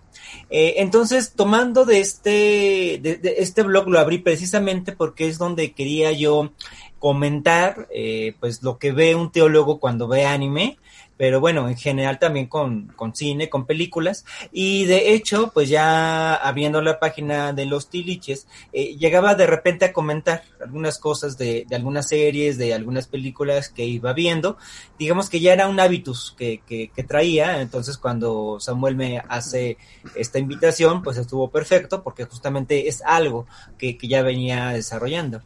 entonces, 0.50 1.32
tomando 1.34 1.86
de 1.86 2.00
este, 2.00 2.98
de, 3.00 3.36
este 3.38 3.62
blog, 3.62 3.88
lo 3.88 3.98
abrí 3.98 4.18
precisamente 4.18 4.92
porque 4.92 5.26
es 5.26 5.38
donde 5.38 5.72
quería 5.72 6.12
yo 6.12 6.52
comentar 6.98 7.86
eh, 7.90 8.34
pues 8.40 8.62
lo 8.62 8.78
que 8.78 8.92
ve 8.92 9.14
un 9.14 9.30
teólogo 9.30 9.78
cuando 9.78 10.08
ve 10.08 10.26
anime, 10.26 10.78
pero 11.18 11.40
bueno, 11.40 11.68
en 11.68 11.76
general 11.76 12.20
también 12.20 12.46
con, 12.46 12.92
con, 12.94 13.14
cine, 13.14 13.50
con 13.50 13.66
películas, 13.66 14.24
y 14.52 14.84
de 14.84 15.12
hecho, 15.14 15.50
pues 15.52 15.68
ya 15.68 16.34
abriendo 16.34 16.80
la 16.80 17.00
página 17.00 17.52
de 17.52 17.66
los 17.66 17.90
tiliches, 17.90 18.46
eh, 18.72 18.96
llegaba 18.96 19.34
de 19.34 19.46
repente 19.46 19.84
a 19.84 19.92
comentar 19.92 20.44
algunas 20.60 20.98
cosas 20.98 21.36
de, 21.36 21.66
de, 21.68 21.76
algunas 21.76 22.08
series, 22.08 22.56
de 22.56 22.72
algunas 22.72 23.08
películas 23.08 23.68
que 23.68 23.84
iba 23.84 24.12
viendo, 24.12 24.58
digamos 24.96 25.28
que 25.28 25.40
ya 25.40 25.52
era 25.52 25.66
un 25.66 25.80
hábitus 25.80 26.34
que, 26.38 26.62
que, 26.66 26.90
que 26.94 27.02
traía, 27.02 27.60
entonces 27.60 27.98
cuando 27.98 28.60
Samuel 28.60 28.94
me 28.94 29.20
hace 29.28 29.76
esta 30.14 30.38
invitación, 30.38 31.02
pues 31.02 31.16
estuvo 31.18 31.50
perfecto, 31.50 32.04
porque 32.04 32.26
justamente 32.26 32.86
es 32.86 33.02
algo 33.02 33.46
que, 33.76 33.98
que 33.98 34.06
ya 34.06 34.22
venía 34.22 34.68
desarrollando. 34.68 35.42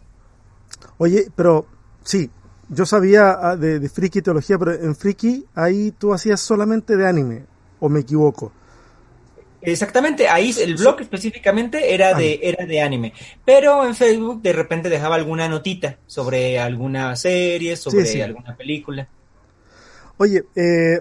Oye, 0.98 1.28
pero 1.34 1.66
sí, 2.04 2.30
yo 2.68 2.86
sabía 2.86 3.38
ah, 3.40 3.56
de, 3.56 3.78
de 3.80 3.88
Friki 3.88 4.22
Teología, 4.22 4.58
pero 4.58 4.72
en 4.72 4.94
Friki 4.94 5.46
ahí 5.54 5.92
tú 5.92 6.12
hacías 6.12 6.40
solamente 6.40 6.96
de 6.96 7.06
anime, 7.06 7.44
o 7.80 7.88
me 7.88 8.00
equivoco. 8.00 8.52
Exactamente, 9.62 10.28
ahí 10.28 10.52
el 10.60 10.74
blog 10.74 11.00
específicamente 11.00 11.94
era 11.94 12.14
de, 12.14 12.40
era 12.42 12.66
de 12.66 12.80
anime, 12.80 13.12
pero 13.44 13.86
en 13.86 13.94
Facebook 13.94 14.42
de 14.42 14.52
repente 14.52 14.88
dejaba 14.88 15.14
alguna 15.14 15.48
notita 15.48 15.98
sobre 16.04 16.58
alguna 16.58 17.14
serie, 17.14 17.76
sobre 17.76 18.24
alguna 18.24 18.56
película. 18.56 19.06
Oye, 20.16 20.42
eh, 20.56 21.00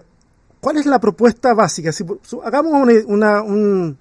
¿cuál 0.59 0.77
es 0.77 0.85
la 0.85 0.99
propuesta 0.99 1.55
básica? 1.55 1.91
Si, 1.91 2.05
hagamos 2.43 2.87
una, 3.07 3.41
un, 3.41 3.97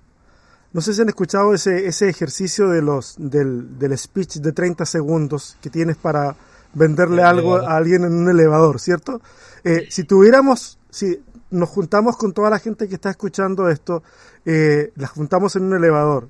no 0.73 0.81
sé 0.81 0.95
si 0.95 1.03
han 1.03 1.09
escuchado 1.09 1.53
ese, 1.53 1.87
ese 1.87 2.09
ejercicio 2.09 2.69
de 2.69 2.83
los, 2.83 3.17
del, 3.19 3.79
del 3.79 3.99
speech 3.99 4.37
de 4.37 4.53
30 4.53 4.87
segundos 4.87 5.57
que 5.61 5.71
tienes 5.71 5.97
para 5.97 6.37
venderle 6.75 7.23
algo 7.23 7.57
a 7.57 7.77
alguien 7.77 8.05
en 8.05 8.13
un 8.13 8.29
elevador, 8.29 8.81
¿cierto? 8.81 9.21
Eh, 9.65 9.89
si 9.91 10.05
tuviéramos, 10.05 10.79
si 10.91 11.23
nos 11.51 11.69
juntamos 11.69 12.17
con 12.17 12.33
toda 12.33 12.51
la 12.51 12.61
gente 12.61 12.89
que 12.89 12.95
está 12.95 13.11
escuchando 13.11 13.69
esto, 13.69 14.03
eh, 14.45 14.93
las 14.97 15.11
juntamos 15.11 15.57
en 15.57 15.65
un 15.65 15.75
elevador 15.75 16.29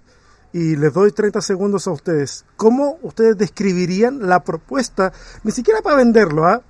y 0.53 0.77
les 0.77 0.93
doy 0.93 1.13
30 1.13 1.41
segundos 1.43 1.87
a 1.87 1.93
ustedes, 1.93 2.45
¿cómo 2.57 2.99
ustedes 3.03 3.37
describirían 3.37 4.27
la 4.27 4.43
propuesta, 4.43 5.13
ni 5.45 5.53
siquiera 5.53 5.81
para 5.83 5.97
venderlo, 5.97 6.47
¿ah? 6.47 6.63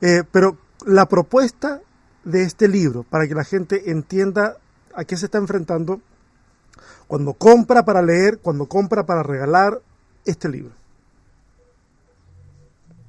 Eh, 0.00 0.22
pero 0.30 0.58
la 0.84 1.08
propuesta 1.08 1.80
de 2.24 2.42
este 2.42 2.68
libro, 2.68 3.04
para 3.04 3.26
que 3.26 3.34
la 3.34 3.44
gente 3.44 3.90
entienda 3.90 4.58
a 4.94 5.04
qué 5.04 5.16
se 5.16 5.24
está 5.24 5.38
enfrentando 5.38 6.00
cuando 7.12 7.34
compra 7.34 7.84
para 7.84 8.00
leer, 8.00 8.38
cuando 8.38 8.64
compra 8.64 9.04
para 9.04 9.22
regalar 9.22 9.78
este 10.24 10.48
libro. 10.48 10.70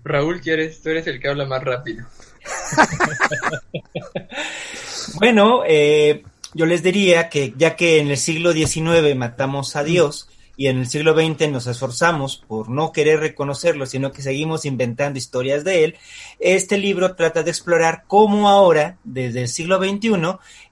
Raúl, 0.03 0.41
¿quieres? 0.41 0.81
Tú 0.81 0.89
eres 0.89 1.07
el 1.07 1.21
que 1.21 1.29
habla 1.29 1.45
más 1.45 1.63
rápido. 1.63 2.05
bueno, 5.21 5.61
eh, 5.65 6.21
yo 6.53 6.65
les 6.65 6.83
diría 6.83 7.29
que 7.29 7.53
ya 7.55 7.77
que 7.77 7.99
en 7.99 8.09
el 8.09 8.17
siglo 8.17 8.51
XIX 8.51 9.15
matamos 9.15 9.77
a 9.77 9.85
Dios, 9.85 10.27
y 10.55 10.67
en 10.67 10.77
el 10.77 10.87
siglo 10.87 11.15
XX 11.15 11.49
nos 11.49 11.67
esforzamos 11.67 12.43
por 12.47 12.69
no 12.69 12.91
querer 12.91 13.19
reconocerlo, 13.19 13.85
sino 13.85 14.11
que 14.11 14.21
seguimos 14.21 14.65
inventando 14.65 15.17
historias 15.17 15.63
de 15.63 15.83
él, 15.83 15.95
este 16.39 16.77
libro 16.77 17.15
trata 17.15 17.41
de 17.41 17.49
explorar 17.49 18.03
cómo 18.07 18.49
ahora, 18.49 18.97
desde 19.03 19.41
el 19.41 19.47
siglo 19.47 19.79
XXI, 19.79 20.11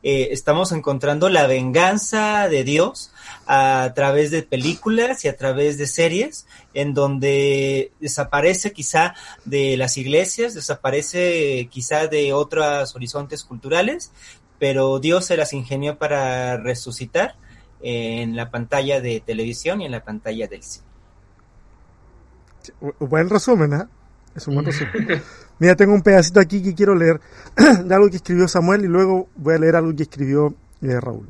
eh, 0.04 0.30
estamos 0.32 0.72
encontrando 0.72 1.30
la 1.30 1.48
venganza 1.48 2.48
de 2.48 2.64
Dios 2.64 3.12
a 3.46 3.92
través 3.96 4.32
de 4.32 4.44
películas 4.44 5.26
y 5.26 5.28
a 5.28 5.38
través 5.38 5.78
de 5.78 5.88
series, 5.88 6.46
en 6.74 6.94
donde 6.94 7.92
desaparece 8.00 8.72
quizá 8.72 9.16
de 9.46 9.78
las 9.78 9.98
iglesias, 9.98 10.54
desaparece 10.54 11.68
quizá 11.72 12.08
de 12.08 12.34
otros 12.34 12.96
horizontes 12.96 13.44
culturales, 13.44 14.12
pero 14.60 15.00
Dios 15.00 15.26
se 15.26 15.38
las 15.38 15.54
ingenió 15.54 15.98
para 15.98 16.58
resucitar 16.58 17.36
en 17.82 18.36
la 18.36 18.52
pantalla 18.52 19.02
de 19.02 19.20
televisión 19.20 19.82
y 19.82 19.86
en 19.86 19.92
la 19.92 20.04
pantalla 20.04 20.48
del 20.48 20.64
cine. 20.64 20.86
Buen 23.00 23.30
resumen, 23.30 23.74
¿eh? 23.74 23.86
Es 24.36 24.48
un 24.48 24.56
buen 24.56 24.66
resumen. 24.68 25.22
Mira, 25.60 25.76
tengo 25.76 25.94
un 25.94 26.02
pedacito 26.02 26.40
aquí 26.40 26.62
que 26.62 26.74
quiero 26.74 26.96
leer 26.96 27.20
de 27.86 27.94
algo 27.94 28.10
que 28.10 28.18
escribió 28.18 28.48
Samuel 28.48 28.86
y 28.86 28.88
luego 28.88 29.30
voy 29.36 29.56
a 29.56 29.58
leer 29.58 29.76
algo 29.76 29.96
que 29.96 30.04
escribió 30.04 30.54
eh, 30.82 31.00
Raúl. 31.00 31.28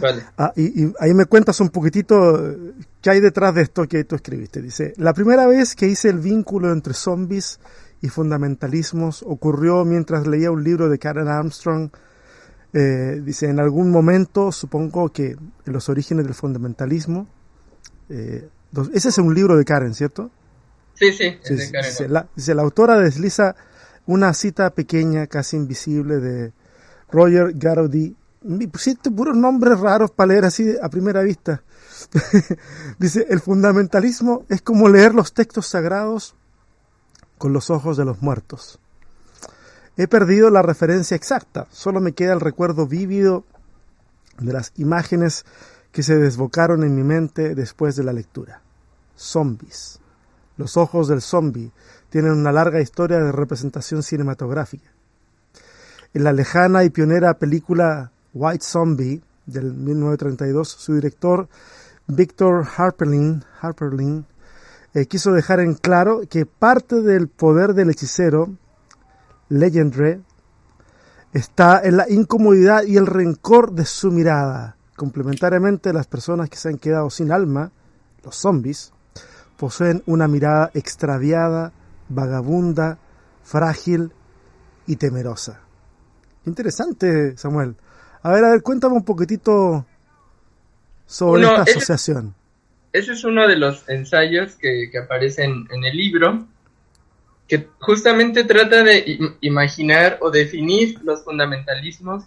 Vale. 0.00 0.22
Ah, 0.36 0.52
y, 0.56 0.92
ahí 0.98 1.14
me 1.14 1.26
cuentas 1.26 1.60
un 1.60 1.68
poquitito 1.68 2.50
eh, 2.50 2.72
qué 3.00 3.10
hay 3.10 3.20
detrás 3.20 3.54
de 3.54 3.62
esto 3.62 3.86
que 3.86 4.04
tú 4.04 4.16
escribiste. 4.16 4.60
Dice, 4.60 4.92
la 4.96 5.14
primera 5.14 5.46
vez 5.46 5.74
que 5.74 5.86
hice 5.86 6.08
el 6.08 6.18
vínculo 6.18 6.72
entre 6.72 6.94
zombies 6.94 7.60
y 8.00 8.08
fundamentalismos 8.08 9.22
ocurrió 9.26 9.84
mientras 9.84 10.26
leía 10.26 10.50
un 10.50 10.64
libro 10.64 10.88
de 10.88 10.98
Karen 10.98 11.28
Armstrong 11.28 11.90
eh, 12.76 13.22
dice, 13.24 13.48
en 13.48 13.60
algún 13.60 13.92
momento, 13.92 14.50
supongo 14.50 15.10
que 15.10 15.26
en 15.26 15.72
los 15.72 15.88
orígenes 15.88 16.24
del 16.24 16.34
fundamentalismo, 16.34 17.28
eh, 18.08 18.48
ese 18.92 19.10
es 19.10 19.18
un 19.18 19.32
libro 19.32 19.56
de 19.56 19.64
Karen, 19.64 19.94
¿cierto? 19.94 20.32
Sí, 20.94 21.12
sí, 21.12 21.38
es 21.40 21.56
de 21.56 21.70
Karen. 21.70 21.90
Dice 21.90 22.08
la, 22.08 22.26
dice, 22.34 22.52
la 22.52 22.62
autora 22.62 22.98
desliza 22.98 23.54
una 24.06 24.34
cita 24.34 24.70
pequeña, 24.70 25.28
casi 25.28 25.56
invisible, 25.56 26.16
de 26.16 26.52
Roger 27.12 27.52
Garaudy. 27.54 28.16
Pusiste 28.70 29.10
puros 29.10 29.36
nombres 29.36 29.80
raros 29.80 30.10
para 30.10 30.28
leer 30.28 30.44
así 30.44 30.74
a 30.82 30.88
primera 30.88 31.22
vista. 31.22 31.62
dice, 32.98 33.26
el 33.30 33.40
fundamentalismo 33.40 34.44
es 34.48 34.60
como 34.60 34.88
leer 34.88 35.14
los 35.14 35.32
textos 35.32 35.66
sagrados 35.66 36.34
con 37.38 37.52
los 37.52 37.70
ojos 37.70 37.96
de 37.96 38.04
los 38.04 38.20
muertos. 38.20 38.78
He 39.96 40.08
perdido 40.08 40.50
la 40.50 40.62
referencia 40.62 41.16
exacta, 41.16 41.66
solo 41.70 42.00
me 42.00 42.12
queda 42.12 42.32
el 42.32 42.40
recuerdo 42.40 42.86
vívido 42.86 43.44
de 44.38 44.52
las 44.52 44.72
imágenes 44.76 45.44
que 45.92 46.02
se 46.02 46.16
desbocaron 46.16 46.82
en 46.82 46.94
mi 46.94 47.04
mente 47.04 47.54
después 47.54 47.94
de 47.96 48.04
la 48.04 48.12
lectura. 48.12 48.60
Zombies. 49.16 50.00
Los 50.56 50.76
ojos 50.76 51.08
del 51.08 51.22
zombie 51.22 51.72
tienen 52.10 52.32
una 52.32 52.52
larga 52.52 52.80
historia 52.80 53.18
de 53.18 53.32
representación 53.32 54.02
cinematográfica. 54.02 54.90
En 56.12 56.24
la 56.24 56.32
lejana 56.32 56.84
y 56.84 56.90
pionera 56.90 57.38
película 57.38 58.12
White 58.34 58.64
Zombie 58.64 59.22
del 59.46 59.72
1932, 59.72 60.68
su 60.68 60.94
director 60.94 61.48
Victor 62.06 62.66
Harperlin, 62.76 63.44
Harperlin 63.60 64.26
eh, 64.92 65.06
quiso 65.06 65.32
dejar 65.32 65.60
en 65.60 65.74
claro 65.74 66.22
que 66.28 66.44
parte 66.46 67.00
del 67.00 67.28
poder 67.28 67.74
del 67.74 67.90
hechicero 67.90 68.56
Legendary 69.48 70.22
está 71.32 71.80
en 71.82 71.96
la 71.96 72.08
incomodidad 72.08 72.84
y 72.84 72.96
el 72.96 73.06
rencor 73.06 73.72
de 73.72 73.84
su 73.84 74.10
mirada. 74.10 74.76
Complementariamente, 74.96 75.92
las 75.92 76.06
personas 76.06 76.48
que 76.48 76.56
se 76.56 76.68
han 76.68 76.78
quedado 76.78 77.10
sin 77.10 77.32
alma, 77.32 77.72
los 78.22 78.36
zombies, 78.36 78.92
poseen 79.56 80.02
una 80.06 80.28
mirada 80.28 80.70
extraviada, 80.74 81.72
vagabunda, 82.08 82.98
frágil 83.42 84.12
y 84.86 84.96
temerosa. 84.96 85.60
Interesante, 86.46 87.36
Samuel. 87.36 87.76
A 88.24 88.32
ver, 88.32 88.44
a 88.44 88.50
ver, 88.50 88.62
cuéntame 88.62 88.96
un 88.96 89.04
poquitito 89.04 89.86
sobre 91.06 91.42
esta 91.42 91.62
asociación. 91.62 92.34
Ese, 92.92 93.12
es 93.12 93.24
uno 93.24 93.46
de 93.46 93.56
los 93.56 93.88
ensayos 93.88 94.56
que, 94.56 94.88
que 94.90 94.98
aparecen 94.98 95.68
en 95.70 95.84
el 95.84 95.96
libro 95.96 96.46
que 97.46 97.68
justamente 97.78 98.44
trata 98.44 98.82
de 98.82 99.36
imaginar 99.40 100.18
o 100.20 100.30
definir 100.30 100.98
los 101.02 101.22
fundamentalismos 101.22 102.24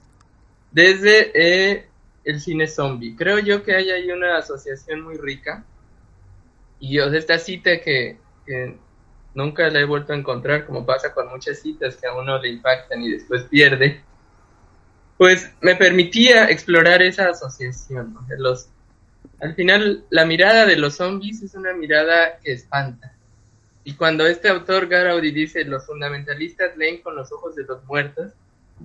desde 0.71 1.31
eh, 1.33 1.87
el 2.23 2.39
cine 2.39 2.67
zombie. 2.67 3.15
Creo 3.15 3.39
yo 3.39 3.63
que 3.63 3.75
hay 3.75 3.89
ahí 3.89 4.11
una 4.11 4.37
asociación 4.37 5.01
muy 5.01 5.17
rica. 5.17 5.63
Y 6.79 6.97
yo, 6.97 7.05
esta 7.05 7.39
cita 7.39 7.81
que, 7.81 8.17
nunca 9.33 9.67
la 9.69 9.79
he 9.79 9.85
vuelto 9.85 10.13
a 10.13 10.15
encontrar, 10.15 10.65
como 10.65 10.85
pasa 10.85 11.13
con 11.13 11.27
muchas 11.29 11.59
citas 11.59 11.97
que 11.97 12.07
a 12.07 12.13
uno 12.13 12.39
le 12.39 12.49
impactan 12.49 13.01
y 13.01 13.11
después 13.11 13.43
pierde, 13.43 14.01
pues 15.17 15.51
me 15.61 15.75
permitía 15.75 16.49
explorar 16.49 17.01
esa 17.01 17.29
asociación. 17.29 18.15
Los, 18.37 18.69
al 19.39 19.55
final, 19.55 20.03
la 20.09 20.25
mirada 20.25 20.65
de 20.65 20.75
los 20.75 20.95
zombies 20.95 21.41
es 21.41 21.55
una 21.55 21.73
mirada 21.73 22.39
que 22.43 22.53
espanta 22.53 23.17
y 23.87 23.93
cuando 23.93 24.27
este 24.27 24.49
autor 24.49 24.87
Garaudi 24.89 25.31
dice 25.31 25.63
los 25.63 25.85
fundamentalistas 25.85 26.75
leen 26.75 27.01
con 27.01 27.15
los 27.15 27.31
ojos 27.31 27.55
de 27.55 27.63
los 27.63 27.85
muertos, 27.85 28.33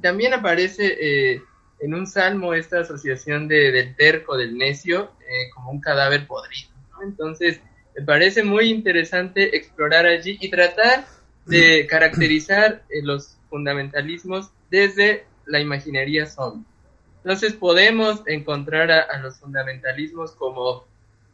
también 0.01 0.33
aparece 0.33 0.97
eh, 1.01 1.43
en 1.81 1.95
un 1.95 2.07
salmo 2.07 2.55
esta 2.55 2.83
asociación 2.83 3.49
de, 3.49 3.73
del 3.73 3.97
terco, 3.97 4.37
del 4.37 4.57
necio, 4.57 5.11
eh, 5.23 5.51
como 5.53 5.73
un 5.73 5.81
cadáver 5.81 6.29
podrido. 6.29 6.71
Entonces, 7.03 7.61
me 7.97 8.05
parece 8.05 8.45
muy 8.45 8.71
interesante 8.71 9.57
explorar 9.57 10.07
allí 10.07 10.39
y 10.41 10.49
tratar 10.49 11.05
de 11.47 11.85
caracterizar 11.91 12.85
eh, 12.89 13.03
los 13.03 13.37
fundamentalismos 13.51 14.53
desde 14.71 15.25
la 15.47 15.61
imaginería 15.61 16.27
zombie. 16.27 16.65
Entonces 17.19 17.53
podemos 17.53 18.23
encontrar 18.27 18.91
a, 18.91 19.19
los 19.19 19.37
fundamentalismos 19.39 20.33
como 20.33 20.85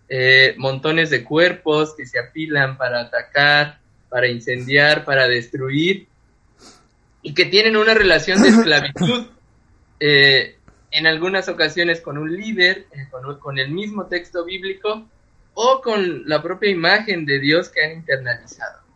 eh, 0.09 0.55
montones 0.59 1.11
de 1.11 1.25
cuerpos 1.25 1.95
que 1.97 2.07
se 2.07 2.19
apilan 2.19 2.77
para 2.77 3.00
atacar, 3.00 3.81
para 4.09 4.29
incendiar, 4.29 5.05
para 5.05 5.27
destruir, 5.29 6.07
y 7.23 7.35
que 7.35 7.47
tienen 7.47 7.77
una 7.77 7.95
relación 7.95 8.43
de 8.43 8.49
esclavitud, 8.49 9.27
eh, 10.00 10.57
en 10.91 11.07
algunas 11.07 11.49
ocasiones 11.49 12.00
con 12.00 12.19
un 12.19 12.37
líder, 12.37 12.87
con, 13.11 13.38
con 13.38 13.59
el 13.59 13.71
mismo 13.71 14.07
texto 14.07 14.45
bíblico, 14.45 15.07
o 15.55 15.81
con 15.81 16.29
la 16.29 16.41
propia 16.41 16.71
imagen 16.71 17.27
de 17.27 17.41
Dios 17.41 17.69
que 17.69 17.85
han 17.85 17.93
internalizado. 17.93 18.88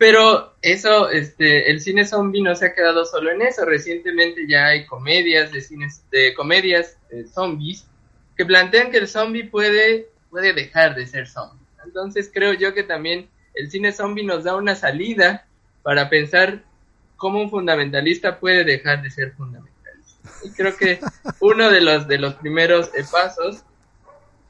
Pero 0.00 0.54
eso, 0.62 1.10
este, 1.10 1.70
el 1.70 1.78
cine 1.78 2.06
zombie 2.06 2.40
no 2.40 2.54
se 2.54 2.64
ha 2.64 2.74
quedado 2.74 3.04
solo 3.04 3.32
en 3.32 3.42
eso. 3.42 3.66
Recientemente 3.66 4.46
ya 4.48 4.68
hay 4.68 4.86
comedias 4.86 5.52
de 5.52 5.60
cines, 5.60 6.02
de 6.10 6.32
comedias 6.32 6.96
zombies 7.34 7.86
que 8.34 8.46
plantean 8.46 8.90
que 8.90 8.96
el 8.96 9.08
zombie 9.08 9.44
puede, 9.44 10.08
puede 10.30 10.54
dejar 10.54 10.94
de 10.94 11.06
ser 11.06 11.28
zombie. 11.28 11.60
Entonces 11.84 12.30
creo 12.32 12.54
yo 12.54 12.72
que 12.72 12.82
también 12.82 13.28
el 13.52 13.70
cine 13.70 13.92
zombie 13.92 14.24
nos 14.24 14.44
da 14.44 14.56
una 14.56 14.74
salida 14.74 15.46
para 15.82 16.08
pensar 16.08 16.62
cómo 17.18 17.42
un 17.42 17.50
fundamentalista 17.50 18.40
puede 18.40 18.64
dejar 18.64 19.02
de 19.02 19.10
ser 19.10 19.32
fundamentalista. 19.32 20.30
Y 20.44 20.50
creo 20.52 20.74
que 20.78 20.98
uno 21.40 21.68
de 21.68 21.82
los 21.82 22.08
de 22.08 22.16
los 22.16 22.36
primeros 22.36 22.88
eh, 22.94 23.04
pasos 23.12 23.64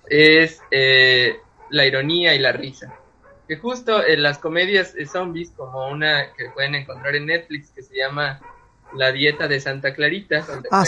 es 0.08 0.60
eh, 0.70 1.38
la 1.70 1.86
ironía 1.86 2.36
y 2.36 2.38
la 2.38 2.52
risa 2.52 2.99
que 3.50 3.56
justo 3.56 4.06
en 4.06 4.22
las 4.22 4.38
comedias 4.38 4.94
de 4.94 5.06
zombies, 5.06 5.50
como 5.56 5.88
una 5.88 6.32
que 6.38 6.50
pueden 6.50 6.76
encontrar 6.76 7.16
en 7.16 7.26
Netflix 7.26 7.72
que 7.72 7.82
se 7.82 7.96
llama 7.96 8.40
La 8.94 9.10
dieta 9.10 9.48
de 9.48 9.58
Santa 9.58 9.92
Clarita, 9.92 10.46
ah, 10.70 10.84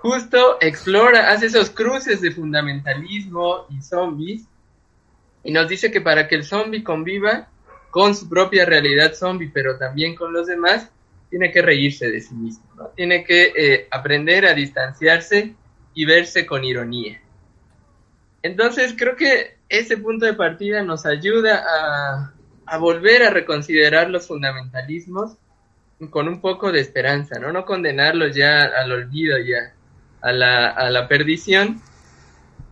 justo 0.00 0.58
explora, 0.60 1.32
hace 1.32 1.46
esos 1.46 1.70
cruces 1.70 2.20
de 2.20 2.30
fundamentalismo 2.30 3.66
y 3.70 3.82
zombies 3.82 4.44
y 5.42 5.50
nos 5.50 5.68
dice 5.68 5.90
que 5.90 6.00
para 6.00 6.28
que 6.28 6.36
el 6.36 6.44
zombie 6.44 6.84
conviva 6.84 7.48
con 7.90 8.14
su 8.14 8.28
propia 8.28 8.64
realidad 8.64 9.14
zombie, 9.14 9.50
pero 9.52 9.76
también 9.76 10.14
con 10.14 10.32
los 10.32 10.46
demás, 10.46 10.88
tiene 11.28 11.50
que 11.50 11.60
reírse 11.60 12.08
de 12.08 12.20
sí 12.20 12.36
mismo, 12.36 12.64
¿no? 12.76 12.86
tiene 12.90 13.24
que 13.24 13.52
eh, 13.56 13.88
aprender 13.90 14.46
a 14.46 14.54
distanciarse 14.54 15.54
y 15.92 16.04
verse 16.04 16.46
con 16.46 16.62
ironía. 16.62 17.20
Entonces 18.44 18.94
creo 18.96 19.16
que 19.16 19.56
ese 19.78 19.96
punto 19.96 20.26
de 20.26 20.34
partida 20.34 20.82
nos 20.82 21.06
ayuda 21.06 21.64
a, 22.66 22.78
volver 22.78 23.22
a 23.22 23.30
reconsiderar 23.30 24.10
los 24.10 24.26
fundamentalismos 24.26 25.36
con 26.10 26.28
un 26.28 26.40
poco 26.40 26.72
de 26.72 26.80
esperanza, 26.80 27.38
¿no? 27.38 27.52
No 27.52 27.64
condenarlos 27.64 28.34
ya 28.34 28.64
al 28.64 28.90
olvido, 28.92 29.38
ya 29.38 29.74
a 30.20 30.32
la, 30.32 30.70
a 30.70 30.90
la 30.90 31.06
perdición, 31.06 31.80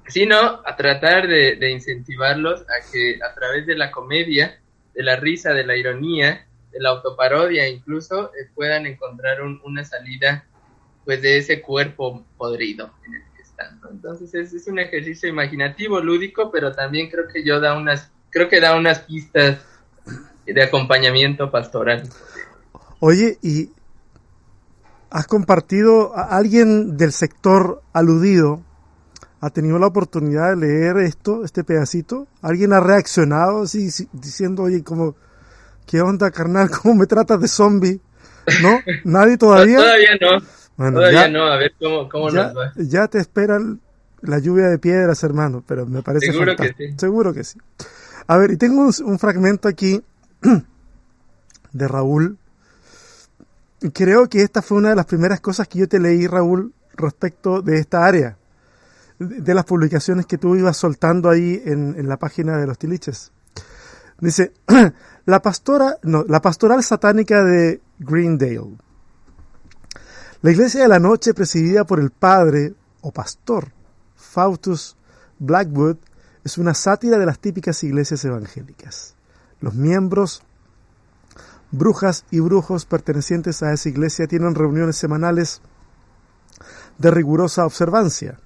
sino 0.07 0.37
a 0.37 0.77
tratar 0.77 1.29
de, 1.29 1.71
incentivarlos 1.71 2.63
a 2.63 2.91
que 2.91 3.19
a 3.23 3.35
través 3.35 3.67
de 3.67 3.77
la 3.77 3.91
comedia, 3.91 4.61
de 4.95 5.03
la 5.03 5.17
risa, 5.17 5.53
de 5.53 5.65
la 5.65 5.77
ironía, 5.77 6.47
de 6.71 6.81
la 6.81 6.91
autoparodia 6.91 7.69
incluso, 7.69 8.33
eh, 8.35 8.51
puedan 8.55 8.87
encontrar 8.87 9.43
una 9.43 9.85
salida 9.85 10.45
pues 11.05 11.23
de 11.23 11.39
ese 11.39 11.61
cuerpo 11.61 12.25
podrido 12.37 12.93
en 13.07 13.15
el 13.15 13.32
entonces 13.91 14.35
es, 14.35 14.67
un 14.67 14.79
ejercicio 14.79 15.29
imaginativo, 15.29 16.01
lúdico, 16.01 16.51
pero 16.51 16.73
también 16.73 17.11
creo 17.11 17.29
que 17.29 17.45
yo 17.45 17.61
da 17.61 17.77
unas, 17.77 18.11
creo 18.31 18.49
que 18.49 18.61
da 18.61 18.77
unas 18.77 19.01
pistas 19.01 19.59
de 20.47 20.63
acompañamiento 20.63 21.51
pastoral. 21.51 22.09
Oye, 23.01 23.39
y 23.43 23.71
has 25.11 25.27
compartido, 25.27 26.17
a 26.17 26.37
alguien 26.37 26.97
del 26.97 27.13
sector 27.13 27.83
aludido 27.93 28.63
ha 29.41 29.51
tenido 29.51 29.79
la 29.79 29.89
oportunidad 29.89 30.51
de 30.51 30.57
leer 30.57 30.99
esto, 30.99 31.45
este 31.45 31.65
pedacito, 31.65 32.29
alguien 32.43 32.73
ha 32.73 32.79
reaccionado 32.79 33.63
así 33.63 33.89
diciendo, 34.13 34.63
oye, 34.63 34.85
como, 34.85 35.17
¿qué 35.87 36.01
onda, 36.01 36.31
carnal? 36.31 36.71
¿Cómo 36.83 36.95
me 36.95 37.07
tratas 37.07 37.41
de 37.41 37.49
zombie? 37.49 38.01
¿No? 38.63 38.79
¿Nadie 39.05 39.37
todavía? 39.37 39.79
todavía 39.79 40.17
no. 40.21 40.62
Todavía 40.77 41.29
no, 41.29 41.45
a 41.45 41.57
ver 41.57 41.75
cómo, 41.79 42.09
cómo 42.09 42.31
ya, 42.31 42.45
nos 42.45 42.57
va. 42.57 42.73
Ya 42.77 43.09
te 43.09 43.19
esperan 43.19 43.81
la 44.23 44.39
lluvia 44.39 44.69
de 44.69 44.79
piedras, 44.79 45.23
hermano, 45.25 45.63
pero 45.67 45.87
me 45.87 46.03
parece 46.03 46.33
Seguro 46.33 46.57
que 46.57 46.75
sí. 46.77 46.95
Seguro 46.97 47.35
que 47.35 47.45
sí. 47.45 47.59
A 48.27 48.37
ver, 48.37 48.53
y 48.53 48.57
tengo 48.57 48.89
un, 49.05 49.19
fragmento 49.19 49.69
aquí 49.69 50.03
de 51.73 51.89
Raúl. 51.89 52.39
Creo 53.93 54.29
que 54.29 54.43
esta 54.43 54.63
fue 54.63 54.79
una 54.79 54.91
de 54.91 54.97
las 54.97 55.07
primeras 55.07 55.41
cosas 55.41 55.67
que 55.67 55.81
yo 55.81 55.89
te 55.89 55.99
leí, 55.99 56.27
Raúl, 56.27 56.73
respecto 56.95 57.63
de 57.63 57.79
esta 57.79 58.07
área, 58.07 58.37
de, 59.19 59.55
las 59.55 59.65
publicaciones 59.65 60.27
que 60.27 60.39
tú 60.39 60.55
ibas 60.55 60.77
soltando 60.77 61.29
ahí 61.29 61.61
en, 61.65 61.97
en 61.99 62.09
la 62.09 62.17
página 62.17 62.59
de 62.59 62.67
los 62.69 62.79
tiliches. 62.79 63.33
Dice, 64.21 64.53
la 65.27 65.43
pastora, 65.43 65.97
no, 66.05 66.25
la 66.29 66.41
pastoral 66.41 66.85
satánica 66.85 67.43
de 67.43 67.81
Greendale 67.99 68.77
la 70.43 70.51
Iglesia 70.51 70.83
de 70.83 70.89
la 70.89 70.99
Noche, 70.99 71.35
presidida 71.35 71.85
por 71.85 72.01
el 72.01 72.11
padre 72.11 72.75
o 73.01 73.13
pastor 73.13 73.69
Faustus 74.17 74.97
Blackwood, 75.39 75.99
es 76.43 76.59
una 76.59 76.75
sátira 76.75 77.17
de 77.17 77.27
las 77.27 77.39
típicas 77.39 77.85
iglesias 77.85 78.25
evangélicas. 78.25 79.15
Los 79.61 79.75
miembros, 79.75 80.43
brujas 81.71 82.25
y 82.33 82.41
brujos 82.41 82.87
pertenecientes 82.87 83.63
a 83.63 83.73
esa 83.73 83.89
iglesia 83.89 84.27
tienen 84.27 84.57
reuniones 84.57 84.97
semanales 84.97 85.61
de 86.99 87.13
rigurosa 87.13 87.65
observancia. 87.65 88.41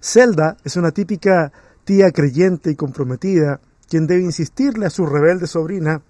Zelda 0.00 0.56
es 0.62 0.76
una 0.76 0.92
típica 0.92 1.52
tía 1.82 2.12
creyente 2.12 2.70
y 2.70 2.76
comprometida, 2.76 3.60
quien 3.88 4.06
debe 4.06 4.22
insistirle 4.22 4.86
a 4.86 4.90
su 4.90 5.04
rebelde 5.04 5.48
sobrina 5.48 6.02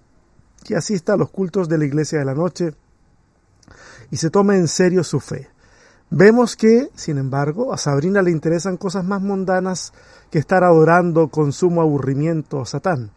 que 0.63 0.75
asista 0.75 1.13
a 1.13 1.17
los 1.17 1.31
cultos 1.31 1.67
de 1.67 1.79
la 1.79 1.85
iglesia 1.85 2.19
de 2.19 2.25
la 2.25 2.35
noche 2.35 2.75
y 4.11 4.17
se 4.17 4.29
tome 4.29 4.57
en 4.57 4.67
serio 4.67 5.03
su 5.03 5.19
fe. 5.19 5.47
Vemos 6.09 6.57
que, 6.57 6.89
sin 6.93 7.17
embargo, 7.17 7.73
a 7.73 7.77
Sabrina 7.77 8.21
le 8.21 8.31
interesan 8.31 8.75
cosas 8.75 9.05
más 9.05 9.21
mundanas 9.21 9.93
que 10.29 10.39
estar 10.39 10.63
adorando 10.63 11.29
con 11.29 11.53
sumo 11.53 11.81
aburrimiento 11.81 12.61
a 12.61 12.65
Satán. 12.65 13.11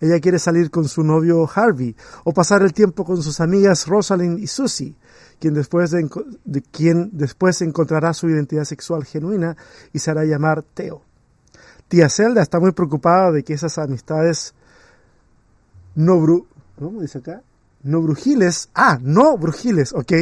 Ella 0.00 0.20
quiere 0.20 0.38
salir 0.38 0.70
con 0.70 0.86
su 0.86 1.02
novio 1.02 1.48
Harvey 1.52 1.96
o 2.24 2.32
pasar 2.32 2.62
el 2.62 2.72
tiempo 2.72 3.04
con 3.04 3.22
sus 3.22 3.40
amigas 3.40 3.86
Rosalind 3.86 4.38
y 4.38 4.46
Susie, 4.46 4.94
quien 5.40 5.54
después, 5.54 5.90
de, 5.90 6.62
quien 6.70 7.10
después 7.14 7.62
encontrará 7.62 8.12
su 8.12 8.28
identidad 8.28 8.64
sexual 8.64 9.04
genuina 9.04 9.56
y 9.92 9.98
se 9.98 10.10
hará 10.10 10.24
llamar 10.24 10.62
Theo. 10.62 11.02
Tía 11.88 12.10
Zelda 12.10 12.42
está 12.42 12.60
muy 12.60 12.72
preocupada 12.72 13.32
de 13.32 13.42
que 13.42 13.54
esas 13.54 13.78
amistades 13.78 14.54
no 15.94 16.20
bru 16.20 16.46
¿cómo 16.78 17.00
dice 17.00 17.18
acá? 17.18 17.42
No 17.82 18.00
brujiles, 18.02 18.70
ah, 18.74 18.98
no 19.00 19.36
brujiles, 19.36 19.92
ok, 19.92 20.12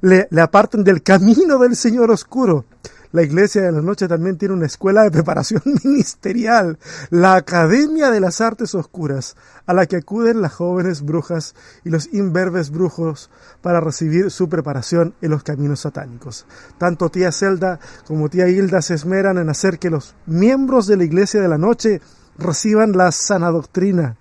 le, 0.00 0.28
apartan 0.40 0.84
del 0.84 1.02
camino 1.02 1.58
del 1.58 1.76
Señor 1.76 2.10
Oscuro. 2.10 2.64
La 3.12 3.22
Iglesia 3.22 3.62
de 3.62 3.72
la 3.72 3.80
Noche 3.80 4.08
también 4.08 4.36
tiene 4.36 4.52
una 4.52 4.66
escuela 4.66 5.02
de 5.02 5.10
preparación 5.10 5.62
ministerial, 5.84 6.78
la 7.08 7.36
Academia 7.36 8.10
de 8.10 8.20
las 8.20 8.40
Artes 8.40 8.74
Oscuras, 8.74 9.36
a 9.64 9.72
la 9.72 9.86
que 9.86 9.96
acuden 9.96 10.42
las 10.42 10.52
jóvenes 10.52 11.02
brujas 11.02 11.54
y 11.84 11.90
los 11.90 12.12
imberbes 12.12 12.70
brujos 12.70 13.30
para 13.62 13.80
recibir 13.80 14.30
su 14.30 14.48
preparación 14.48 15.14
en 15.22 15.30
los 15.30 15.44
caminos 15.44 15.80
satánicos. 15.80 16.46
Tanto 16.78 17.08
tía 17.08 17.32
Zelda 17.32 17.78
como 18.06 18.28
tía 18.28 18.48
Hilda 18.48 18.82
se 18.82 18.94
esmeran 18.94 19.38
en 19.38 19.48
hacer 19.48 19.78
que 19.78 19.88
los 19.88 20.14
miembros 20.26 20.86
de 20.86 20.96
la 20.96 21.04
Iglesia 21.04 21.40
de 21.40 21.48
la 21.48 21.58
Noche 21.58 22.02
reciban 22.36 22.92
la 22.92 23.12
sana 23.12 23.50
doctrina, 23.50 24.16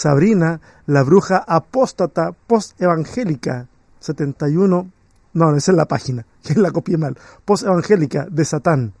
Sabrina, 0.00 0.62
la 0.86 1.02
bruja 1.02 1.44
apóstata 1.46 2.32
post-evangélica, 2.32 3.68
71, 3.98 4.90
no, 5.34 5.54
esa 5.54 5.72
es 5.72 5.76
la 5.76 5.84
página, 5.84 6.24
que 6.42 6.54
la 6.58 6.70
copié 6.70 6.96
mal, 6.96 7.18
post-evangélica 7.44 8.26
de 8.30 8.46
Satán. 8.46 8.94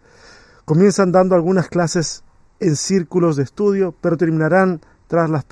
Comienzan 0.66 1.10
dando 1.10 1.34
algunas 1.34 1.68
clases 1.68 2.22
en 2.58 2.76
círculos 2.76 3.36
de 3.36 3.44
estudio, 3.44 3.94
pero 3.98 4.18
terminarán 4.18 4.82
tras, 5.08 5.30
las, 5.30 5.46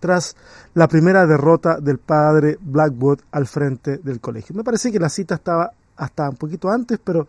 tras 0.00 0.34
la 0.74 0.88
primera 0.88 1.24
derrota 1.24 1.78
del 1.78 1.98
padre 1.98 2.58
Blackwood 2.60 3.20
al 3.30 3.46
frente 3.46 3.98
del 3.98 4.18
colegio. 4.18 4.56
Me 4.56 4.64
parece 4.64 4.90
que 4.90 4.98
la 4.98 5.08
cita 5.08 5.36
estaba 5.36 5.70
hasta 5.98 6.28
un 6.28 6.36
poquito 6.36 6.68
antes, 6.68 6.98
pero 6.98 7.28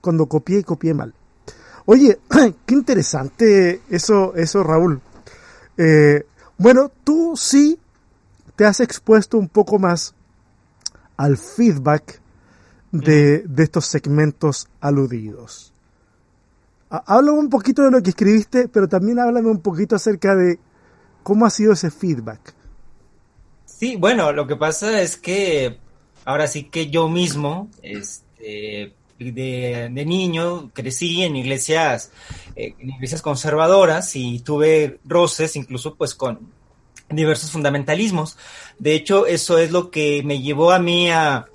cuando 0.00 0.26
copié, 0.26 0.62
copié 0.62 0.94
mal. 0.94 1.12
Oye, 1.86 2.20
qué 2.66 2.72
interesante 2.72 3.82
eso, 3.90 4.32
eso 4.36 4.62
Raúl. 4.62 5.00
Eh, 5.76 6.24
bueno, 6.60 6.92
tú 7.04 7.36
sí 7.38 7.78
te 8.54 8.66
has 8.66 8.80
expuesto 8.80 9.38
un 9.38 9.48
poco 9.48 9.78
más 9.78 10.14
al 11.16 11.38
feedback 11.38 12.20
de, 12.92 13.38
de 13.46 13.62
estos 13.62 13.86
segmentos 13.86 14.68
aludidos. 14.78 15.72
Háblame 16.90 17.38
un 17.38 17.48
poquito 17.48 17.82
de 17.82 17.90
lo 17.90 18.02
que 18.02 18.10
escribiste, 18.10 18.68
pero 18.68 18.88
también 18.88 19.18
háblame 19.18 19.48
un 19.48 19.62
poquito 19.62 19.96
acerca 19.96 20.34
de 20.34 20.58
cómo 21.22 21.46
ha 21.46 21.50
sido 21.50 21.72
ese 21.72 21.90
feedback. 21.90 22.54
Sí, 23.64 23.96
bueno, 23.96 24.30
lo 24.34 24.46
que 24.46 24.56
pasa 24.56 25.00
es 25.00 25.16
que 25.16 25.78
ahora 26.26 26.46
sí 26.46 26.64
que 26.64 26.90
yo 26.90 27.08
mismo, 27.08 27.70
este, 27.82 28.94
de, 29.20 29.90
niño, 30.06 30.70
crecí 30.72 31.22
en 31.22 31.36
iglesias, 31.36 32.10
eh, 32.56 32.74
iglesias 32.78 33.22
conservadoras 33.22 34.16
y 34.16 34.40
tuve 34.40 34.98
roces 35.04 35.56
incluso 35.56 35.94
pues 35.94 36.14
con 36.14 36.52
diversos 37.10 37.50
fundamentalismos. 37.50 38.38
De 38.78 38.94
hecho, 38.94 39.26
eso 39.26 39.58
es 39.58 39.70
lo 39.70 39.90
que 39.90 40.22
me 40.24 40.40
llevó 40.40 40.72
a 40.72 40.78
mí 40.78 41.10
a, 41.10 41.46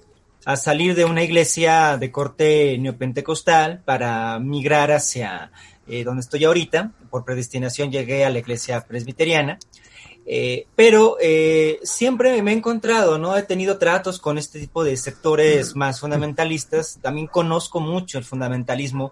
a 0.45 0.55
salir 0.57 0.95
de 0.95 1.05
una 1.05 1.23
iglesia 1.23 1.97
de 1.97 2.11
corte 2.11 2.77
neopentecostal 2.77 3.81
para 3.83 4.37
migrar 4.39 4.91
hacia 4.91 5.51
eh, 5.87 6.03
donde 6.03 6.21
estoy 6.21 6.43
ahorita. 6.45 6.91
Por 7.09 7.25
predestinación 7.25 7.91
llegué 7.91 8.25
a 8.25 8.29
la 8.29 8.39
iglesia 8.39 8.85
presbiteriana. 8.85 9.57
Eh, 10.27 10.65
pero 10.75 11.17
eh, 11.21 11.79
siempre 11.83 12.41
me 12.41 12.51
he 12.51 12.55
encontrado, 12.55 13.19
¿no? 13.19 13.37
He 13.37 13.43
tenido 13.43 13.77
tratos 13.77 14.19
con 14.19 14.37
este 14.37 14.59
tipo 14.59 14.83
de 14.83 14.97
sectores 14.97 15.75
más 15.75 15.99
fundamentalistas. 15.99 16.99
También 17.01 17.27
conozco 17.27 17.79
mucho 17.79 18.17
el 18.17 18.25
fundamentalismo 18.25 19.11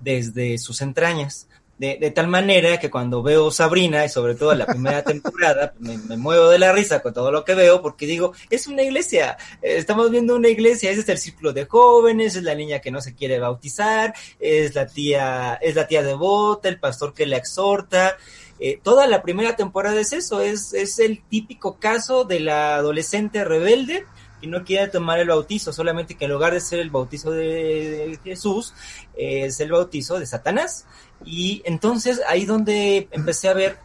desde 0.00 0.58
sus 0.58 0.82
entrañas. 0.82 1.48
De, 1.80 2.12
tal 2.14 2.26
manera 2.26 2.78
que 2.78 2.90
cuando 2.90 3.22
veo 3.22 3.50
Sabrina, 3.50 4.04
y 4.04 4.10
sobre 4.10 4.34
todo 4.34 4.54
la 4.54 4.66
primera 4.66 5.02
temporada, 5.02 5.72
me, 5.78 5.96
muevo 6.18 6.50
de 6.50 6.58
la 6.58 6.72
risa 6.72 7.00
con 7.00 7.14
todo 7.14 7.32
lo 7.32 7.42
que 7.42 7.54
veo, 7.54 7.80
porque 7.80 8.04
digo, 8.04 8.34
es 8.50 8.66
una 8.66 8.82
iglesia, 8.82 9.38
eh, 9.62 9.76
estamos 9.78 10.10
viendo 10.10 10.36
una 10.36 10.48
iglesia, 10.48 10.90
ese 10.90 11.00
es 11.00 11.08
el 11.08 11.16
círculo 11.16 11.54
de 11.54 11.64
jóvenes, 11.64 12.36
es 12.36 12.42
la 12.42 12.54
niña 12.54 12.80
que 12.80 12.90
no 12.90 13.00
se 13.00 13.14
quiere 13.14 13.38
bautizar, 13.38 14.12
es 14.38 14.74
la 14.74 14.88
tía, 14.88 15.54
es 15.54 15.74
la 15.74 15.86
tía 15.86 16.02
devota, 16.02 16.68
el 16.68 16.78
pastor 16.78 17.14
que 17.14 17.24
la 17.24 17.38
exhorta, 17.38 18.18
eh, 18.60 18.78
toda 18.82 19.06
la 19.06 19.22
primera 19.22 19.56
temporada 19.56 19.98
es 19.98 20.12
eso, 20.12 20.42
es, 20.42 20.74
es 20.74 20.98
el 20.98 21.22
típico 21.22 21.78
caso 21.78 22.24
de 22.24 22.40
la 22.40 22.76
adolescente 22.76 23.42
rebelde 23.42 24.04
y 24.42 24.48
no 24.48 24.64
quiere 24.64 24.88
tomar 24.88 25.18
el 25.18 25.28
bautizo, 25.28 25.72
solamente 25.72 26.14
que 26.14 26.26
en 26.26 26.32
lugar 26.32 26.52
de 26.52 26.60
ser 26.60 26.80
el 26.80 26.90
bautizo 26.90 27.30
de, 27.30 28.18
Jesús, 28.22 28.74
es 29.16 29.60
el 29.60 29.72
bautizo 29.72 30.18
de 30.18 30.26
Satanás. 30.26 30.86
Y 31.24 31.62
entonces 31.64 32.20
ahí 32.28 32.44
donde 32.44 33.08
empecé 33.12 33.48
a 33.48 33.54
ver 33.54 33.78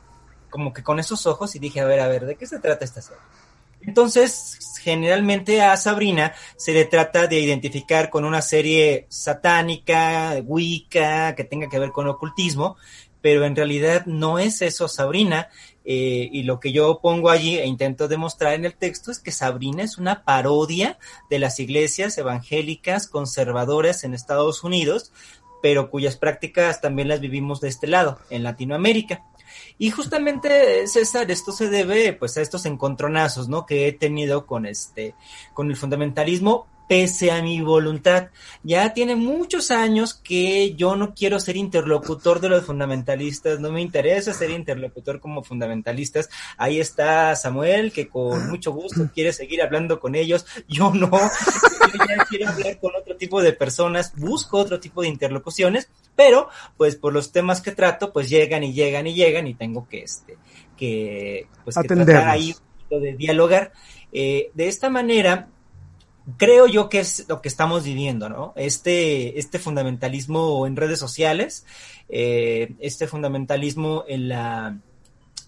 como 0.49 0.73
que 0.73 0.83
con 0.83 0.99
esos 0.99 1.25
ojos 1.25 1.55
y 1.55 1.59
dije, 1.59 1.79
a 1.79 1.85
ver, 1.85 1.99
a 2.01 2.07
ver, 2.07 2.25
¿de 2.25 2.35
qué 2.35 2.45
se 2.45 2.59
trata 2.59 2.85
esta 2.85 3.01
serie? 3.01 3.21
Entonces, 3.81 4.57
generalmente 4.81 5.61
a 5.61 5.77
Sabrina 5.77 6.33
se 6.57 6.73
le 6.73 6.85
trata 6.85 7.27
de 7.27 7.39
identificar 7.39 8.09
con 8.09 8.25
una 8.25 8.41
serie 8.41 9.05
satánica, 9.09 10.41
wicca, 10.43 11.35
que 11.35 11.43
tenga 11.43 11.69
que 11.69 11.77
ver 11.77 11.91
con 11.91 12.07
ocultismo, 12.07 12.77
pero 13.25 13.43
en 13.43 13.55
realidad 13.55 14.05
no 14.05 14.37
es 14.37 14.61
eso 14.61 14.87
Sabrina. 14.87 15.49
Eh, 15.83 16.29
y 16.31 16.43
lo 16.43 16.59
que 16.59 16.71
yo 16.71 16.99
pongo 17.01 17.31
allí 17.31 17.57
e 17.57 17.65
intento 17.65 18.07
demostrar 18.07 18.53
en 18.53 18.65
el 18.65 18.75
texto 18.75 19.09
es 19.09 19.17
que 19.17 19.31
Sabrina 19.31 19.81
es 19.81 19.97
una 19.97 20.23
parodia 20.23 20.99
de 21.27 21.39
las 21.39 21.59
iglesias 21.59 22.19
evangélicas 22.19 23.07
conservadoras 23.07 24.03
en 24.03 24.13
Estados 24.13 24.63
Unidos, 24.63 25.11
pero 25.63 25.89
cuyas 25.89 26.17
prácticas 26.17 26.81
también 26.81 27.07
las 27.07 27.19
vivimos 27.19 27.61
de 27.61 27.69
este 27.69 27.87
lado, 27.87 28.19
en 28.29 28.43
Latinoamérica. 28.43 29.25
Y 29.79 29.89
justamente, 29.89 30.85
César, 30.85 31.31
esto 31.31 31.51
se 31.51 31.67
debe 31.67 32.13
pues 32.13 32.37
a 32.37 32.43
estos 32.43 32.67
encontronazos, 32.67 33.49
¿no? 33.49 33.65
que 33.65 33.87
he 33.87 33.91
tenido 33.91 34.45
con 34.45 34.67
este 34.67 35.15
con 35.55 35.71
el 35.71 35.77
fundamentalismo, 35.77 36.67
pese 36.87 37.31
a 37.31 37.41
mi 37.41 37.61
voluntad. 37.61 38.29
Ya 38.63 38.93
tiene 38.93 39.15
muchos 39.15 39.71
años 39.71 40.13
que 40.13 40.75
yo 40.75 40.95
no 40.95 41.13
quiero 41.13 41.39
ser 41.39 41.57
interlocutor 41.57 42.39
de 42.39 42.49
los 42.49 42.65
fundamentalistas, 42.65 43.59
no 43.59 43.71
me 43.71 43.81
interesa 43.81 44.33
ser 44.33 44.51
interlocutor 44.51 45.19
como 45.19 45.43
fundamentalistas. 45.43 46.29
Ahí 46.57 46.79
está 46.79 47.35
Samuel, 47.35 47.91
que 47.91 48.07
con 48.07 48.49
mucho 48.49 48.71
gusto 48.71 49.09
quiere 49.13 49.33
seguir 49.33 49.61
hablando 49.61 49.99
con 49.99 50.15
ellos. 50.15 50.45
Yo 50.67 50.91
no, 50.93 51.09
yo 51.11 52.05
ya 52.07 52.25
quiero 52.29 52.49
hablar 52.49 52.79
con 52.79 52.95
otro 52.95 53.15
tipo 53.15 53.41
de 53.41 53.53
personas, 53.53 54.13
busco 54.15 54.57
otro 54.57 54.79
tipo 54.79 55.01
de 55.01 55.07
interlocuciones, 55.07 55.89
pero 56.15 56.49
pues 56.77 56.95
por 56.95 57.13
los 57.13 57.31
temas 57.31 57.61
que 57.61 57.71
trato, 57.71 58.13
pues 58.13 58.29
llegan 58.29 58.63
y 58.63 58.73
llegan 58.73 59.07
y 59.07 59.13
llegan 59.13 59.47
y 59.47 59.53
tengo 59.55 59.87
que, 59.87 60.03
este, 60.03 60.37
que, 60.77 61.47
pues, 61.63 61.75
que 61.75 61.87
tratar 61.87 62.29
ahí 62.29 62.55
de 62.89 63.13
dialogar. 63.15 63.73
Eh, 64.11 64.51
de 64.53 64.67
esta 64.67 64.89
manera, 64.89 65.49
creo 66.37 66.67
yo 66.67 66.89
que 66.89 66.99
es 66.99 67.25
lo 67.27 67.41
que 67.41 67.47
estamos 67.47 67.83
viviendo, 67.83 68.29
¿no? 68.29 68.53
Este, 68.55 69.39
este 69.39 69.59
fundamentalismo 69.59 70.65
en 70.67 70.75
redes 70.75 70.99
sociales, 70.99 71.65
eh, 72.09 72.73
este 72.79 73.07
fundamentalismo 73.07 74.03
en 74.07 74.29
la 74.29 74.77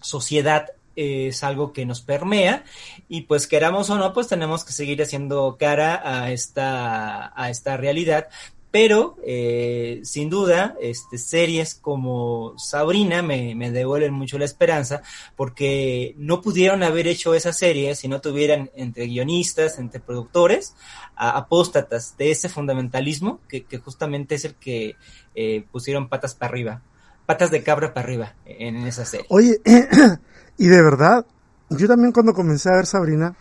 sociedad 0.00 0.70
es 0.96 1.44
algo 1.44 1.72
que 1.72 1.86
nos 1.86 2.00
permea 2.00 2.64
y 3.08 3.22
pues 3.22 3.46
queramos 3.46 3.88
o 3.90 3.98
no, 3.98 4.12
pues 4.12 4.26
tenemos 4.26 4.64
que 4.64 4.72
seguir 4.72 5.00
haciendo 5.00 5.56
cara 5.58 6.02
a 6.04 6.32
esta, 6.32 7.32
a 7.40 7.50
esta 7.50 7.76
realidad 7.76 8.28
pero 8.70 9.16
eh, 9.24 10.00
sin 10.04 10.28
duda, 10.28 10.76
este, 10.80 11.16
series 11.16 11.74
como 11.74 12.54
Sabrina 12.58 13.22
me, 13.22 13.54
me, 13.54 13.70
devuelven 13.70 14.12
mucho 14.12 14.38
la 14.38 14.44
esperanza 14.44 15.02
porque 15.36 16.14
no 16.18 16.42
pudieron 16.42 16.82
haber 16.82 17.06
hecho 17.06 17.34
esa 17.34 17.52
serie 17.52 17.94
si 17.94 18.08
no 18.08 18.20
tuvieran 18.20 18.70
entre 18.74 19.06
guionistas, 19.06 19.78
entre 19.78 20.00
productores, 20.00 20.74
apóstatas 21.16 22.16
de 22.18 22.30
ese 22.30 22.48
fundamentalismo 22.48 23.40
que, 23.48 23.64
que 23.64 23.78
justamente 23.78 24.34
es 24.34 24.44
el 24.44 24.54
que 24.54 24.96
eh, 25.34 25.64
pusieron 25.72 26.08
patas 26.08 26.34
para 26.34 26.50
arriba, 26.50 26.82
patas 27.24 27.50
de 27.50 27.62
cabra 27.62 27.94
para 27.94 28.04
arriba 28.04 28.34
en 28.44 28.76
esa 28.86 29.04
serie. 29.04 29.26
Oye, 29.30 29.60
y 30.58 30.66
de 30.66 30.82
verdad, 30.82 31.24
yo 31.70 31.88
también 31.88 32.12
cuando 32.12 32.34
comencé 32.34 32.68
a 32.68 32.76
ver 32.76 32.86
Sabrina, 32.86 33.34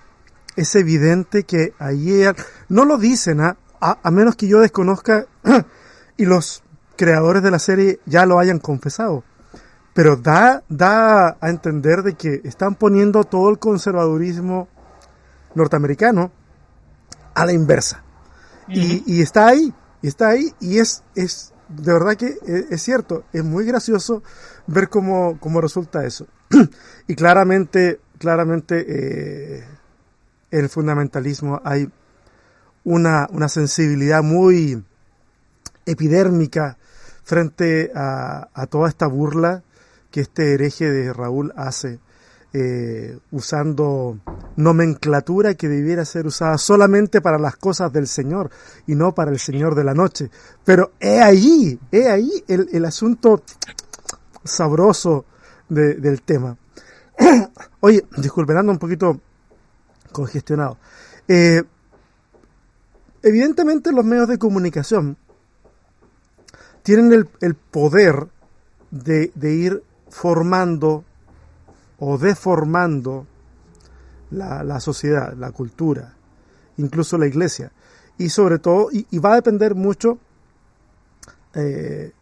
es 0.55 0.73
evidente 0.75 1.43
que 1.43 1.73
ayer, 1.79 2.35
no 2.69 2.85
lo 2.85 2.97
dicen, 2.97 3.41
¿ah? 3.41 3.57
A, 3.79 4.11
menos 4.11 4.35
que 4.35 4.47
yo 4.47 4.59
desconozca 4.59 5.25
y 6.17 6.25
los 6.25 6.63
creadores 6.95 7.43
de 7.43 7.51
la 7.51 7.59
serie 7.59 7.99
ya 8.05 8.25
lo 8.25 8.39
hayan 8.39 8.59
confesado. 8.59 9.23
Pero 9.93 10.15
da, 10.15 10.63
da 10.69 11.37
a 11.39 11.49
entender 11.49 12.03
de 12.03 12.13
que 12.13 12.41
están 12.43 12.75
poniendo 12.75 13.23
todo 13.23 13.49
el 13.49 13.59
conservadurismo 13.59 14.67
norteamericano 15.55 16.31
a 17.33 17.45
la 17.45 17.53
inversa. 17.53 18.03
y, 18.67 19.21
está 19.21 19.47
ahí, 19.47 19.73
y 20.01 20.07
está 20.07 20.29
ahí, 20.29 20.53
y 20.59 20.79
es, 20.79 21.03
es 21.15 21.53
de 21.69 21.93
verdad 21.93 22.15
que 22.15 22.27
e, 22.27 22.65
es, 22.69 22.81
cierto, 22.81 23.25
es 23.33 23.43
muy 23.43 23.65
gracioso 23.65 24.23
ver 24.67 24.89
cómo, 24.89 25.37
cómo 25.39 25.61
resulta 25.61 26.05
eso. 26.05 26.27
y 27.07 27.15
claramente, 27.15 27.99
claramente 28.17 28.85
eh, 28.87 29.63
el 30.51 30.69
fundamentalismo 30.69 31.61
hay 31.63 31.89
una, 32.87 33.27
una 33.31 33.49
sensibilidad 33.49 34.23
muy 34.23 34.81
epidérmica 35.85 36.77
frente 37.21 37.91
a, 37.93 38.47
a, 38.53 38.67
toda 38.67 38.87
esta 38.87 39.07
burla 39.07 39.61
que 40.09 40.21
este 40.21 40.53
hereje 40.53 40.89
de 40.89 41.11
Raúl 41.11 41.51
hace, 41.57 41.99
eh, 42.53 43.19
usando 43.31 44.17
nomenclatura 44.55 45.55
que 45.55 45.67
debiera 45.67 46.05
ser 46.05 46.27
usada 46.27 46.57
solamente 46.57 47.19
para 47.19 47.37
las 47.37 47.57
cosas 47.57 47.91
del 47.91 48.07
Señor 48.07 48.51
y 48.87 48.95
no 48.95 49.13
para 49.13 49.31
el 49.31 49.39
Señor 49.39 49.75
de 49.75 49.83
la 49.83 49.93
noche. 49.93 50.31
Pero 50.63 50.93
he 51.01 51.19
ahí, 51.21 51.77
he 51.91 52.07
ahí 52.07 52.31
el, 52.47 52.69
el 52.71 52.85
asunto 52.85 53.43
sabroso 54.45 55.25
de, 55.67 55.95
del 55.95 56.21
tema. 56.21 56.55
Oye, 57.81 58.05
disculpen, 58.15 58.55
ando 58.55 58.71
un 58.71 58.79
poquito 58.79 59.19
congestionado. 60.13 60.77
Eh, 61.27 61.61
evidentemente 63.23 63.91
los 63.91 64.05
medios 64.05 64.27
de 64.27 64.37
comunicación 64.37 65.17
tienen 66.83 67.27
el, 67.41 67.55
poder 67.55 68.27
de, 68.91 69.31
ir 69.43 69.83
formando 70.09 71.03
o 71.99 72.17
deformando 72.17 73.27
la, 74.31 74.79
sociedad, 74.79 75.33
la 75.33 75.51
cultura, 75.51 76.13
incluso 76.77 77.17
la 77.17 77.27
iglesia. 77.27 77.73
Y 78.17 78.29
sobre 78.29 78.59
todo, 78.59 78.87
y, 78.91 79.19
va 79.19 79.33
a 79.33 79.35
depender 79.35 79.75
mucho 79.75 80.17
eh, 81.55 82.13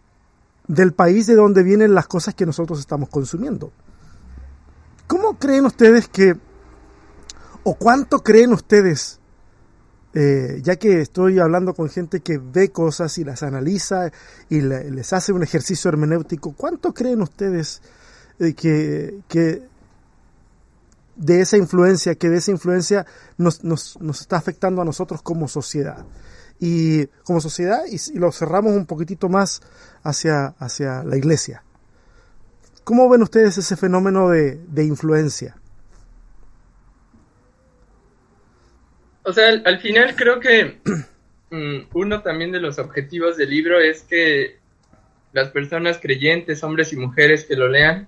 del 0.67 0.93
país 0.93 1.27
de 1.27 1.35
donde 1.35 1.61
vienen 1.61 1.93
las 1.93 2.07
cosas 2.07 2.33
que 2.33 2.47
nosotros 2.47 2.79
estamos 2.79 3.09
consumiendo. 3.09 3.71
¿Cómo 5.05 5.37
creen 5.37 5.65
ustedes 5.65 6.07
que, 6.07 6.35
o 7.63 7.75
cuánto 7.75 8.23
creen 8.23 8.51
ustedes 8.51 9.19
eh, 10.17 10.61
ya 10.63 10.77
que 10.77 11.01
estoy 11.01 11.39
hablando 11.39 11.73
con 11.73 11.89
gente 11.89 12.21
que 12.21 12.37
ve 12.37 12.69
cosas 12.69 13.17
y 13.17 13.25
las 13.25 13.43
analiza 13.43 14.11
y 14.47 14.61
les 14.61 15.11
hace 15.11 15.33
un 15.33 15.43
ejercicio 15.43 15.89
hermenéutico, 15.89 16.53
¿cuánto 16.53 16.93
creen 16.93 17.21
ustedes 17.21 17.81
eh, 18.39 18.53
que, 18.53 19.63
de 21.17 21.41
esa 21.41 21.57
influencia, 21.57 22.15
que 22.15 22.29
de 22.29 22.37
esa 22.37 22.51
influencia 22.51 23.05
nos, 23.37 23.61
está 24.21 24.37
afectando 24.37 24.81
a 24.81 24.85
nosotros 24.85 25.21
como 25.21 25.49
sociedad. 25.49 26.05
Y 26.59 27.07
como 27.23 27.41
sociedad, 27.41 27.81
y, 27.85 28.17
lo 28.17 28.31
cerramos 28.31 28.71
un 28.73 28.85
poquitito 28.85 29.27
más 29.27 29.61
hacia, 30.01 30.55
hacia 30.59 31.03
la 31.03 31.17
iglesia. 31.17 31.63
¿Cómo 32.85 33.09
ven 33.09 33.21
ustedes 33.21 33.57
ese 33.57 33.75
fenómeno 33.75 34.29
de, 34.29 34.61
de 34.69 34.85
influencia? 34.85 35.57
O 39.25 39.33
sea, 39.33 39.49
al, 39.49 39.63
al 39.65 39.79
final 39.79 40.15
creo 40.15 40.39
que 40.39 40.77
mm, 41.49 41.87
uno 41.93 42.21
también 42.21 42.51
de 42.51 42.61
los 42.61 42.79
objetivos 42.79 43.37
del 43.37 43.49
libro 43.49 43.79
es 43.79 44.03
que 44.03 44.57
las 45.33 45.49
personas 45.49 45.99
creyentes, 45.99 46.63
hombres 46.63 46.93
y 46.93 46.95
mujeres 46.95 47.45
que 47.45 47.55
lo 47.55 47.67
lean, 47.67 48.07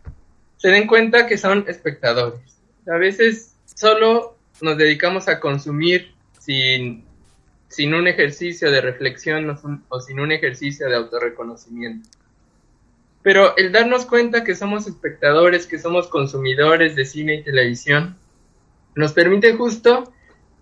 se 0.58 0.70
den 0.70 0.88
cuenta 0.88 1.28
que 1.28 1.38
son 1.38 1.66
espectadores 1.68 2.58
a 2.90 2.98
veces 2.98 3.56
solo 3.66 4.38
nos 4.62 4.78
dedicamos 4.78 5.28
a 5.28 5.40
consumir 5.40 6.14
sin, 6.40 7.04
sin 7.68 7.94
un 7.94 8.08
ejercicio 8.08 8.72
de 8.72 8.82
reflexión 8.82 9.58
o, 9.90 10.00
sin 10.00 10.20
un 10.20 10.32
ejercicio 10.32 10.88
de 10.88 10.96
autorreconocimiento. 10.96 12.10
Pero 13.22 13.58
el 13.58 13.72
darnos 13.72 14.06
cuenta 14.06 14.44
que 14.44 14.56
somos 14.56 14.88
espectadores, 14.88 15.68
que 15.68 15.80
somos 15.80 16.08
consumidores 16.08 16.96
de 16.96 17.06
cine 17.06 17.36
y 17.36 17.44
televisión, 17.44 18.16
nos 18.96 19.12
permite 19.14 19.54
justo 19.54 20.14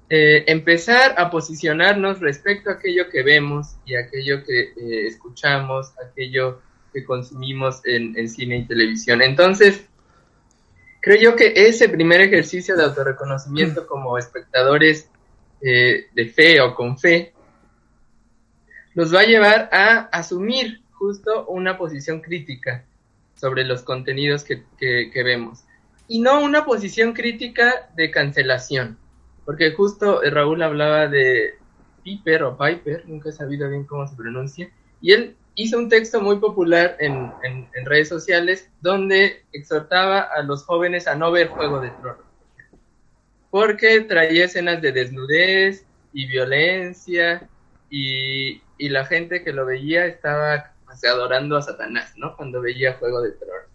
eh, 0.09 0.43
empezar 0.47 1.15
a 1.17 1.29
posicionarnos 1.29 2.19
respecto 2.19 2.69
a 2.69 2.73
aquello 2.73 3.09
que 3.09 3.23
vemos 3.23 3.75
y 3.85 3.95
aquello 3.95 4.43
que 4.43 4.61
eh, 4.61 5.07
escuchamos, 5.07 5.93
aquello 5.99 6.61
que 6.93 7.03
consumimos 7.03 7.81
en, 7.85 8.17
en, 8.17 8.29
cine 8.29 8.57
y 8.57 8.65
televisión. 8.65 9.21
Entonces, 9.21 9.85
creo 11.01 11.19
yo 11.19 11.35
que 11.35 11.53
ese 11.55 11.89
primer 11.89 12.21
ejercicio 12.21 12.75
de 12.75 12.83
autorreconocimiento 12.83 13.85
como 13.87 14.17
espectadores 14.17 15.09
eh, 15.61 16.07
de 16.13 16.25
fe 16.27 16.61
o 16.61 16.75
con 16.75 16.99
fe 16.99 17.33
nos 18.93 19.13
va 19.13 19.21
a 19.21 19.25
llevar 19.25 19.69
a 19.71 20.09
asumir 20.11 20.81
justo 20.91 21.47
una 21.47 21.77
posición 21.77 22.21
crítica 22.21 22.85
sobre 23.35 23.63
los 23.63 23.81
contenidos 23.81 24.43
que, 24.43 24.63
vemos. 25.23 25.63
Y 26.07 26.19
no 26.21 26.41
una 26.41 26.65
posición 26.65 27.13
crítica 27.13 27.89
de 27.95 28.11
cancelación, 28.11 28.97
porque 29.45 29.71
justo 29.71 30.21
Raúl 30.21 30.61
hablaba 30.63 31.07
de 31.07 31.55
Piper 32.03 32.43
o 32.43 32.57
Piper, 32.57 33.07
nunca 33.07 33.29
he 33.29 33.33
sabido 33.33 33.69
bien 33.69 33.85
cómo 33.85 34.07
se 34.07 34.15
pronuncia, 34.15 34.69
y 35.01 35.13
él 35.13 35.37
hizo 35.55 35.77
un 35.77 35.89
texto 35.89 36.21
muy 36.21 36.39
popular 36.39 36.97
en, 36.99 37.33
redes 37.85 38.09
sociales 38.09 38.69
donde 38.81 39.45
exhortaba 39.51 40.21
a 40.21 40.41
los 40.43 40.65
jóvenes 40.65 41.07
a 41.07 41.15
no 41.15 41.31
ver 41.31 41.47
Juego 41.47 41.79
de 41.79 41.89
Tronos. 41.91 42.25
Porque 43.49 44.01
traía 44.01 44.45
escenas 44.45 44.81
de 44.81 44.91
desnudez 44.91 45.85
y 46.13 46.27
violencia 46.27 47.47
y, 47.89 48.61
la 48.77 49.05
gente 49.05 49.43
que 49.43 49.53
lo 49.53 49.65
veía 49.65 50.05
estaba 50.05 50.73
adorando 51.09 51.55
a 51.57 51.61
Satanás, 51.61 52.13
¿no? 52.17 52.35
Cuando 52.35 52.61
veía 52.61 52.93
Juego 52.93 53.21
de 53.21 53.31
Tronos. 53.31 53.74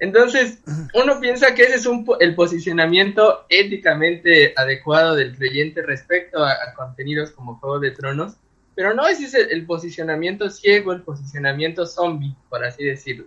Entonces, 0.00 0.58
uno 0.94 1.20
piensa 1.20 1.54
que 1.54 1.62
ese 1.62 1.74
es 1.76 1.86
un, 1.86 2.06
el 2.18 2.34
posicionamiento 2.34 3.44
éticamente 3.48 4.52
adecuado 4.56 5.14
del 5.14 5.36
creyente 5.36 5.82
respecto 5.82 6.44
a 6.44 6.56
contenidos 6.74 7.30
como 7.30 7.56
Juego 7.58 7.78
de 7.78 7.92
Tronos, 7.92 8.36
pero 8.80 8.94
no 8.94 9.06
ese 9.06 9.24
es 9.24 9.34
el, 9.34 9.66
posicionamiento 9.66 10.48
ciego, 10.48 10.92
el 10.92 11.02
posicionamiento 11.02 11.84
zombie, 11.84 12.34
por 12.48 12.64
así 12.64 12.82
decirlo, 12.82 13.26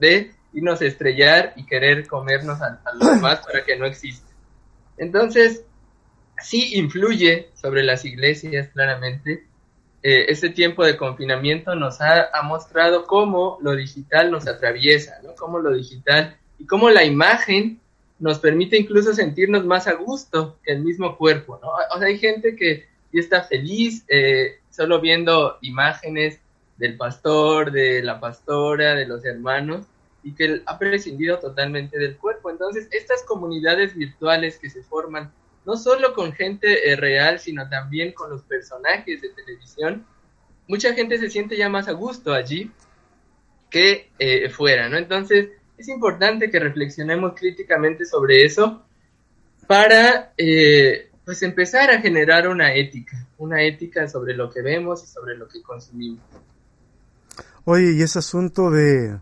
de 0.00 0.32
irnos 0.52 0.80
a 0.80 0.86
estrellar 0.86 1.52
y 1.54 1.64
querer 1.64 2.08
comernos 2.08 2.60
a, 2.60 2.80
los 2.94 3.14
demás 3.14 3.38
para 3.46 3.64
que 3.64 3.76
no 3.76 3.86
exista. 3.86 4.26
Entonces, 4.96 5.64
sí 6.42 6.74
influye 6.74 7.50
sobre 7.54 7.84
las 7.84 8.04
iglesias, 8.04 8.70
claramente. 8.72 9.46
Eh, 10.02 10.26
este 10.28 10.48
tiempo 10.48 10.84
de 10.84 10.96
confinamiento 10.96 11.74
nos 11.74 12.00
ha, 12.00 12.30
mostrado 12.42 13.06
cómo 13.06 13.58
lo 13.60 13.76
digital 13.76 14.30
nos 14.30 14.46
atraviesa, 14.46 15.20
¿no? 15.22 15.34
Cómo 15.34 15.58
lo 15.58 15.74
digital 15.74 16.36
y 16.58 16.66
cómo 16.66 16.88
la 16.88 17.04
imagen 17.04 17.80
nos 18.18 18.38
permite 18.38 18.78
incluso 18.78 19.12
sentirnos 19.12 19.64
más 19.64 19.86
a 19.86 19.94
gusto 19.94 20.58
que 20.62 20.72
el 20.72 20.82
mismo 20.82 21.18
cuerpo, 21.18 21.58
¿no? 21.62 21.68
O 21.94 21.98
sea, 21.98 22.08
hay 22.08 22.18
gente 22.18 22.56
que 22.56 22.86
ya 23.12 23.20
está 23.20 23.42
feliz 23.42 24.04
eh, 24.08 24.60
solo 24.70 25.00
viendo 25.00 25.58
imágenes 25.60 26.40
del 26.78 26.96
pastor, 26.96 27.70
de 27.70 28.02
la 28.02 28.20
pastora, 28.20 28.94
de 28.94 29.06
los 29.06 29.24
hermanos, 29.26 29.84
y 30.22 30.32
que 30.32 30.62
ha 30.64 30.78
prescindido 30.78 31.38
totalmente 31.38 31.98
del 31.98 32.16
cuerpo. 32.16 32.50
Entonces, 32.50 32.88
estas 32.90 33.22
comunidades 33.24 33.94
virtuales 33.94 34.58
que 34.58 34.70
se 34.70 34.82
forman, 34.82 35.30
no 35.66 35.76
solo 35.76 36.14
con 36.14 36.32
gente 36.32 36.90
eh, 36.90 36.96
real, 36.96 37.38
sino 37.38 37.68
también 37.68 38.12
con 38.12 38.30
los 38.30 38.42
personajes 38.42 39.20
de 39.20 39.28
televisión, 39.30 40.06
mucha 40.68 40.94
gente 40.94 41.18
se 41.18 41.30
siente 41.30 41.56
ya 41.56 41.68
más 41.68 41.88
a 41.88 41.92
gusto 41.92 42.32
allí 42.32 42.70
que 43.68 44.10
eh, 44.18 44.48
fuera, 44.50 44.88
¿no? 44.88 44.96
Entonces, 44.96 45.50
es 45.76 45.88
importante 45.88 46.50
que 46.50 46.58
reflexionemos 46.58 47.34
críticamente 47.34 48.04
sobre 48.04 48.44
eso 48.44 48.82
para 49.66 50.32
eh, 50.36 51.10
pues 51.24 51.42
empezar 51.42 51.90
a 51.90 52.00
generar 52.00 52.48
una 52.48 52.74
ética, 52.74 53.26
una 53.38 53.62
ética 53.62 54.08
sobre 54.08 54.34
lo 54.34 54.50
que 54.50 54.62
vemos 54.62 55.04
y 55.04 55.06
sobre 55.06 55.36
lo 55.36 55.48
que 55.48 55.62
consumimos. 55.62 56.20
Oye, 57.64 57.92
y 57.92 58.02
ese 58.02 58.18
asunto 58.18 58.70
de, 58.70 59.18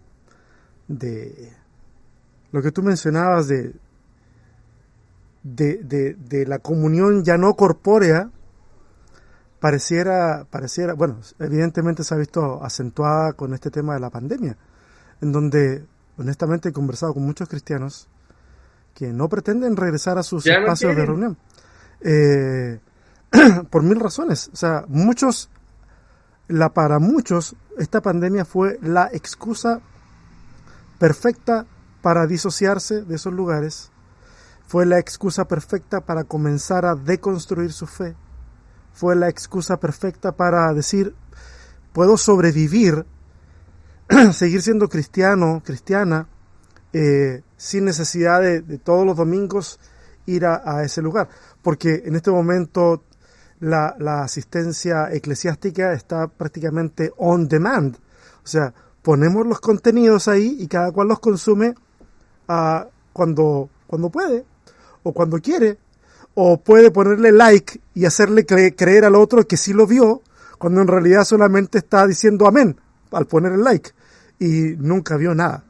de 0.86 1.52
lo 2.50 2.62
que 2.62 2.72
tú 2.72 2.82
mencionabas 2.82 3.48
de, 3.48 3.72
de, 5.54 6.14
de, 6.14 6.46
la 6.46 6.58
comunión 6.58 7.24
ya 7.24 7.36
no 7.36 7.54
corpórea, 7.54 8.30
pareciera, 9.60 10.46
pareciera, 10.50 10.94
bueno, 10.94 11.18
evidentemente 11.38 12.04
se 12.04 12.14
ha 12.14 12.18
visto 12.18 12.62
acentuada 12.62 13.32
con 13.32 13.54
este 13.54 13.70
tema 13.70 13.94
de 13.94 14.00
la 14.00 14.10
pandemia, 14.10 14.56
en 15.20 15.32
donde 15.32 15.84
honestamente 16.16 16.68
he 16.68 16.72
conversado 16.72 17.14
con 17.14 17.24
muchos 17.24 17.48
cristianos 17.48 18.08
que 18.94 19.12
no 19.12 19.28
pretenden 19.28 19.76
regresar 19.76 20.18
a 20.18 20.22
sus 20.22 20.46
espacios 20.46 20.96
de 20.96 21.06
reunión. 21.06 21.38
Eh, 22.00 22.80
por 23.70 23.82
mil 23.82 24.00
razones. 24.00 24.50
O 24.52 24.56
sea, 24.56 24.84
muchos, 24.88 25.50
la, 26.48 26.70
para 26.70 26.98
muchos, 26.98 27.56
esta 27.78 28.00
pandemia 28.00 28.44
fue 28.44 28.78
la 28.82 29.08
excusa 29.12 29.80
perfecta 30.98 31.66
para 32.02 32.26
disociarse 32.26 33.02
de 33.02 33.16
esos 33.16 33.32
lugares. 33.32 33.90
Fue 34.68 34.84
la 34.84 34.98
excusa 34.98 35.48
perfecta 35.48 36.02
para 36.02 36.24
comenzar 36.24 36.84
a 36.84 36.94
deconstruir 36.94 37.72
su 37.72 37.86
fe. 37.86 38.14
Fue 38.92 39.16
la 39.16 39.28
excusa 39.28 39.80
perfecta 39.80 40.32
para 40.32 40.72
decir, 40.74 41.14
puedo 41.94 42.18
sobrevivir, 42.18 43.06
seguir 44.32 44.60
siendo 44.60 44.88
cristiano, 44.88 45.62
cristiana, 45.64 46.28
eh, 46.92 47.42
sin 47.56 47.86
necesidad 47.86 48.42
de, 48.42 48.60
de 48.60 48.76
todos 48.78 49.06
los 49.06 49.16
domingos 49.16 49.80
ir 50.26 50.44
a, 50.44 50.84
ese 50.84 51.00
lugar, 51.00 51.30
porque 51.62 52.02
en 52.04 52.14
este 52.14 52.30
momento 52.30 53.04
la, 53.60 53.96
asistencia 54.22 55.10
eclesiástica 55.10 55.94
está 55.94 56.28
prácticamente 56.28 57.12
on 57.16 57.48
demand, 57.48 57.96
o 57.96 58.46
sea, 58.46 58.74
ponemos 59.00 59.46
los 59.46 59.60
contenidos 59.60 60.28
ahí 60.28 60.58
y 60.60 60.68
cada 60.68 60.92
cual 60.92 61.08
los 61.08 61.20
consume 61.20 61.74
uh, 62.48 62.86
cuando, 63.14 63.70
cuando 63.86 64.10
puede 64.10 64.44
o 65.08 65.12
cuando 65.14 65.38
quiere, 65.38 65.78
o 66.34 66.60
puede 66.62 66.90
ponerle 66.90 67.32
like 67.32 67.80
y 67.94 68.04
hacerle 68.04 68.44
creer 68.44 69.04
al 69.04 69.14
otro 69.14 69.46
que 69.46 69.56
sí 69.56 69.72
lo 69.72 69.86
vio, 69.86 70.22
cuando 70.58 70.82
en 70.82 70.88
realidad 70.88 71.24
solamente 71.24 71.78
está 71.78 72.06
diciendo 72.06 72.46
amén 72.46 72.78
al 73.12 73.26
poner 73.26 73.52
el 73.52 73.64
like 73.64 73.90
y 74.38 74.74
nunca 74.76 75.16
vio 75.16 75.34
nada. 75.34 75.64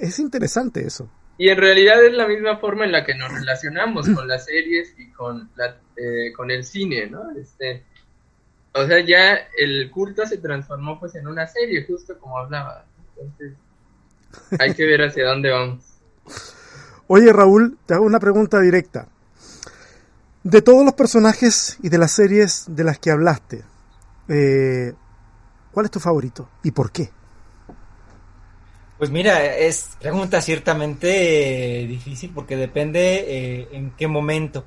Es 0.00 0.18
interesante 0.18 0.84
eso. 0.84 1.10
Y 1.36 1.50
en 1.50 1.58
realidad 1.58 2.02
es 2.02 2.12
la 2.14 2.26
misma 2.26 2.56
forma 2.56 2.84
en 2.86 2.92
la 2.92 3.04
que 3.04 3.14
nos 3.14 3.30
relacionamos 3.32 4.08
con 4.08 4.26
las 4.26 4.46
series 4.46 4.94
y 4.98 5.10
con, 5.12 5.50
eh, 5.96 6.32
con 6.34 6.50
el 6.50 6.64
cine, 6.64 7.06
¿no? 7.06 7.30
Este, 7.32 7.84
o 8.72 8.86
sea, 8.86 9.00
ya 9.00 9.38
el 9.58 9.90
culto 9.90 10.26
se 10.26 10.38
transformó 10.38 10.98
pues 10.98 11.14
en 11.14 11.28
una 11.28 11.46
serie, 11.46 11.84
justo 11.86 12.18
como 12.18 12.38
hablaba. 12.38 12.86
Entonces, 13.10 13.52
hay 14.58 14.74
que 14.74 14.86
ver 14.86 15.02
hacia 15.02 15.26
dónde 15.26 15.50
vamos. 15.50 15.84
Oye, 17.10 17.32
Raúl, 17.32 17.78
te 17.86 17.94
hago 17.94 18.04
una 18.04 18.20
pregunta 18.20 18.60
directa. 18.60 19.08
De 20.42 20.60
todos 20.60 20.84
los 20.84 20.92
personajes 20.92 21.78
y 21.82 21.88
de 21.88 21.96
las 21.96 22.12
series 22.12 22.66
de 22.68 22.84
las 22.84 22.98
que 22.98 23.10
hablaste, 23.10 23.64
eh, 24.28 24.92
¿cuál 25.72 25.86
es 25.86 25.90
tu 25.90 26.00
favorito 26.00 26.50
y 26.62 26.70
por 26.70 26.92
qué? 26.92 27.10
Pues 28.98 29.10
mira, 29.10 29.56
es 29.56 29.96
pregunta 29.98 30.42
ciertamente 30.42 31.82
eh, 31.82 31.86
difícil 31.86 32.30
porque 32.34 32.56
depende 32.56 33.24
eh, 33.26 33.68
en 33.72 33.92
qué 33.92 34.06
momento. 34.06 34.66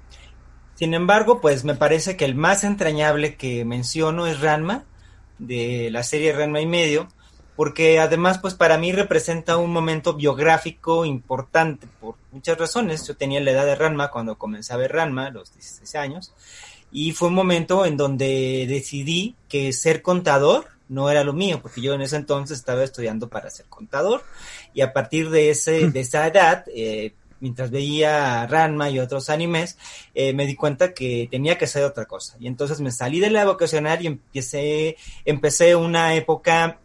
Sin 0.73 0.95
embargo, 0.95 1.41
pues 1.41 1.63
me 1.63 1.75
parece 1.75 2.17
que 2.17 2.25
el 2.25 2.33
más 2.33 2.63
entrañable 2.63 3.35
que 3.35 3.65
menciono 3.65 4.25
es 4.25 4.41
Ranma, 4.41 4.85
de 5.37 5.89
la 5.91 6.01
serie 6.01 6.33
Ranma 6.33 6.59
y 6.59 6.65
medio, 6.65 7.07
porque 7.55 7.99
además 7.99 8.39
pues 8.39 8.53
para 8.53 8.77
mí 8.77 8.91
representa 8.91 9.57
un 9.57 9.71
momento 9.71 10.13
biográfico 10.13 11.05
importante 11.05 11.87
por 11.99 12.15
muchas 12.31 12.57
razones. 12.57 13.07
Yo 13.07 13.15
tenía 13.15 13.41
la 13.41 13.51
edad 13.51 13.65
de 13.65 13.75
Ranma 13.75 14.09
cuando 14.09 14.37
comencé 14.37 14.73
a 14.73 14.77
ver 14.77 14.93
Ranma, 14.93 15.29
los 15.29 15.53
16 15.53 15.95
años, 15.95 16.33
y 16.91 17.11
fue 17.13 17.29
un 17.29 17.35
momento 17.35 17.85
en 17.85 17.97
donde 17.97 18.65
decidí 18.67 19.35
que 19.47 19.73
ser 19.73 20.01
contador 20.01 20.67
no 20.91 21.09
era 21.09 21.23
lo 21.23 21.31
mío, 21.31 21.61
porque 21.61 21.79
yo 21.79 21.93
en 21.93 22.01
ese 22.01 22.17
entonces 22.17 22.59
estaba 22.59 22.83
estudiando 22.83 23.29
para 23.29 23.49
ser 23.49 23.65
contador 23.67 24.23
y 24.73 24.81
a 24.81 24.91
partir 24.91 25.29
de, 25.29 25.49
ese, 25.49 25.89
de 25.89 25.99
esa 26.01 26.27
edad, 26.27 26.65
eh, 26.75 27.13
mientras 27.39 27.71
veía 27.71 28.45
Ranma 28.45 28.89
y 28.89 28.99
otros 28.99 29.29
animes, 29.29 29.77
eh, 30.13 30.33
me 30.33 30.45
di 30.45 30.55
cuenta 30.55 30.93
que 30.93 31.29
tenía 31.31 31.57
que 31.57 31.63
hacer 31.63 31.85
otra 31.85 32.05
cosa. 32.05 32.35
Y 32.41 32.47
entonces 32.47 32.81
me 32.81 32.91
salí 32.91 33.21
de 33.21 33.29
la 33.29 33.45
vocacional 33.45 34.03
y 34.03 34.07
empecé, 34.07 34.97
empecé 35.23 35.77
una 35.77 36.13
época 36.13 36.79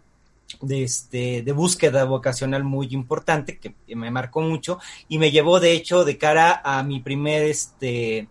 de, 0.60 0.84
este, 0.84 1.42
de 1.42 1.52
búsqueda 1.52 2.04
vocacional 2.04 2.64
muy 2.64 2.88
importante 2.92 3.58
que 3.58 3.74
me 3.94 4.10
marcó 4.10 4.40
mucho 4.40 4.78
y 5.08 5.18
me 5.18 5.30
llevó 5.30 5.60
de 5.60 5.72
hecho 5.72 6.04
de 6.04 6.18
cara 6.18 6.60
a 6.64 6.82
mi 6.82 7.00
primer 7.00 7.42
este 7.42 8.28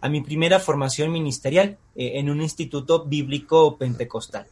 a 0.00 0.08
mi 0.08 0.20
primera 0.20 0.60
formación 0.60 1.12
ministerial 1.12 1.78
eh, 1.94 2.12
en 2.16 2.28
un 2.28 2.40
instituto 2.40 3.04
bíblico 3.04 3.78
pentecostal 3.78 4.46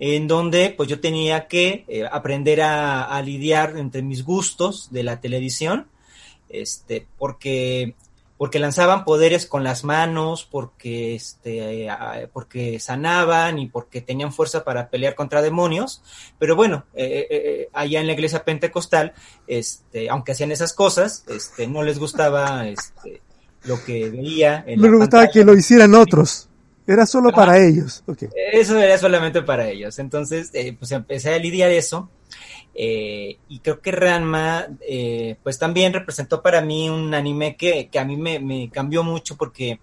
en 0.00 0.26
donde 0.26 0.70
pues 0.74 0.88
yo 0.88 0.98
tenía 0.98 1.46
que 1.46 1.84
eh, 1.86 2.04
aprender 2.10 2.62
a, 2.62 3.20
lidiar 3.22 3.76
entre 3.76 4.00
mis 4.00 4.24
gustos 4.24 4.90
de 4.90 5.02
la 5.02 5.20
televisión, 5.20 5.88
este, 6.48 7.06
porque, 7.18 7.94
porque 8.40 8.58
lanzaban 8.58 9.04
poderes 9.04 9.44
con 9.44 9.64
las 9.64 9.84
manos, 9.84 10.48
porque, 10.50 11.14
este, 11.14 11.88
porque 12.32 12.80
sanaban 12.80 13.58
y 13.58 13.68
porque 13.68 14.00
tenían 14.00 14.32
fuerza 14.32 14.64
para 14.64 14.88
pelear 14.88 15.14
contra 15.14 15.42
demonios, 15.42 16.02
pero 16.38 16.56
bueno, 16.56 16.86
eh, 16.94 17.26
eh, 17.28 17.68
allá 17.74 18.00
en 18.00 18.06
la 18.06 18.14
iglesia 18.14 18.42
pentecostal, 18.42 19.12
este, 19.46 20.08
aunque 20.08 20.32
hacían 20.32 20.52
esas 20.52 20.72
cosas, 20.72 21.22
este, 21.28 21.66
no 21.66 21.82
les 21.82 21.98
gustaba 21.98 22.66
este, 22.66 23.20
lo 23.64 23.84
que 23.84 24.08
veía. 24.08 24.64
En 24.66 24.80
no 24.80 24.88
les 24.88 25.00
gustaba 25.00 25.28
que 25.28 25.44
lo 25.44 25.54
hicieran 25.54 25.94
otros. 25.94 26.48
Era 26.86 27.04
solo 27.04 27.32
para 27.32 27.58
ellos. 27.58 28.02
Eso 28.52 28.78
era 28.78 28.96
solamente 28.96 29.42
para 29.42 29.68
ellos. 29.68 29.98
Entonces, 29.98 30.48
eh, 30.54 30.74
pues 30.78 30.90
empecé 30.92 31.34
a 31.34 31.38
lidiar 31.38 31.70
eso. 31.72 32.08
Eh, 32.74 33.38
y 33.48 33.58
creo 33.60 33.80
que 33.80 33.92
Ranma, 33.92 34.66
eh, 34.80 35.36
pues 35.42 35.58
también 35.58 35.92
representó 35.92 36.42
para 36.42 36.60
mí 36.60 36.88
un 36.88 37.12
anime 37.14 37.56
que, 37.56 37.88
que 37.88 37.98
a 37.98 38.04
mí 38.04 38.16
me, 38.16 38.38
me, 38.38 38.70
cambió 38.70 39.02
mucho 39.02 39.36
porque 39.36 39.80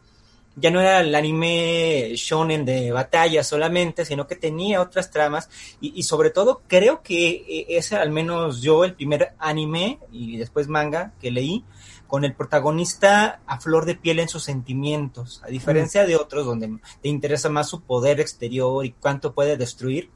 ya 0.56 0.72
no 0.72 0.82
era 0.82 1.02
el 1.02 1.14
anime 1.14 2.14
shonen 2.16 2.66
de 2.66 2.92
batalla 2.92 3.44
solamente, 3.44 4.06
sino 4.06 4.26
que 4.26 4.36
tenía 4.36 4.82
otras 4.82 5.12
tramas 5.12 5.50
y, 5.80 6.00
y 6.00 6.04
sobre 6.04 6.32
todo 6.32 6.64
creo 6.68 7.04
que 7.04 7.66
es 7.70 7.94
al 7.94 8.10
menos 8.10 8.62
yo 8.62 8.84
el 8.84 8.96
primer 8.96 9.34
anime 9.38 10.00
y 10.12 10.38
después 10.38 10.68
manga 10.68 11.14
que 11.22 11.30
leí 11.30 11.64
con 12.08 12.24
el 12.24 12.34
protagonista 12.34 13.42
a 13.46 13.60
flor 13.60 13.86
de 13.86 13.96
piel 13.96 14.20
en 14.20 14.30
sus 14.30 14.44
sentimientos, 14.44 15.42
a 15.44 15.48
diferencia 15.48 16.06
de 16.06 16.16
otros 16.16 16.46
donde 16.46 16.80
te 17.02 17.10
interesa 17.10 17.50
más 17.50 17.70
su 17.70 17.82
poder 17.82 18.20
exterior 18.20 18.86
y 18.86 18.94
cuánto 18.94 19.34
puede 19.34 19.58
destruir. 19.58 20.10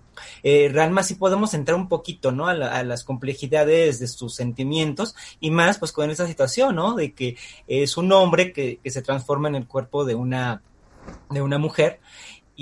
Eh, 0.44 0.70
Ranma 0.74 1.04
sí 1.04 1.16
podemos 1.16 1.54
entrar 1.54 1.78
un 1.78 1.88
poquito, 1.88 2.32
¿no? 2.32 2.48
A, 2.48 2.84
las 2.84 3.04
complejidades 3.04 4.00
de 4.00 4.08
sus 4.08 4.36
sentimientos 4.36 5.16
y 5.40 5.52
más 5.52 5.78
pues 5.78 5.92
con 5.92 6.10
esa 6.10 6.28
situación, 6.28 6.76
¿no? 6.76 6.96
De 6.96 7.14
que 7.14 7.38
es 7.68 7.98
un 7.98 8.12
hombre 8.12 8.54
que, 8.54 8.80
que 8.84 8.92
se 8.92 9.02
transforma 9.02 9.48
en 9.50 9.56
el 9.56 9.68
cuerpo 9.68 10.06
de 10.06 10.16
una, 10.16 10.62
de 11.30 11.42
una 11.42 11.58
mujer 11.58 12.00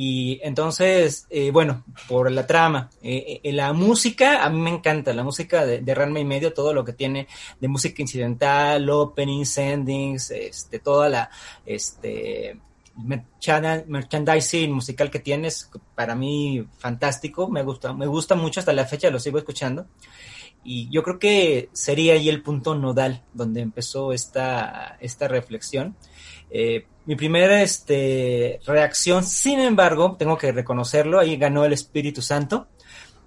y 0.01 0.39
entonces, 0.43 1.27
eh, 1.29 1.51
bueno, 1.51 1.83
por 2.07 2.31
la 2.31 2.47
trama, 2.47 2.89
eh, 3.01 3.41
eh, 3.43 3.51
la 3.51 3.73
música, 3.73 4.45
a 4.45 4.49
mí 4.49 4.57
me 4.57 4.69
encanta, 4.69 5.11
la 5.13 5.23
música 5.23 5.65
de, 5.65 5.81
de 5.81 5.93
Ranma 5.93 6.21
y 6.21 6.23
medio, 6.25 6.53
todo 6.53 6.73
lo 6.73 6.85
que 6.85 6.93
tiene 6.93 7.27
de 7.59 7.67
música 7.67 8.01
incidental, 8.01 8.89
openings, 8.89 9.57
endings, 9.57 10.31
este, 10.31 10.79
toda 10.79 11.09
la, 11.09 11.29
este, 11.65 12.57
merchandising 13.05 14.71
musical 14.71 15.09
que 15.09 15.19
tienes, 15.19 15.69
para 15.95 16.15
mí 16.15 16.65
fantástico, 16.77 17.49
me 17.49 17.63
gusta, 17.63 17.93
me 17.93 18.07
gusta 18.07 18.35
mucho 18.35 18.59
hasta 18.59 18.73
la 18.73 18.85
fecha, 18.85 19.09
lo 19.09 19.19
sigo 19.19 19.37
escuchando. 19.37 19.87
Y 20.63 20.89
yo 20.89 21.03
creo 21.03 21.19
que 21.19 21.69
sería 21.71 22.13
ahí 22.13 22.27
el 22.27 22.43
punto 22.43 22.75
nodal 22.75 23.23
donde 23.33 23.61
empezó 23.61 24.11
esta, 24.11 24.97
esta 24.99 25.27
reflexión. 25.27 25.95
Eh, 26.49 26.85
mi 27.05 27.15
primera 27.15 27.61
este, 27.61 28.59
reacción, 28.65 29.23
sin 29.23 29.59
embargo, 29.59 30.15
tengo 30.19 30.37
que 30.37 30.51
reconocerlo, 30.51 31.19
ahí 31.19 31.37
ganó 31.37 31.65
el 31.65 31.73
Espíritu 31.73 32.21
Santo, 32.21 32.67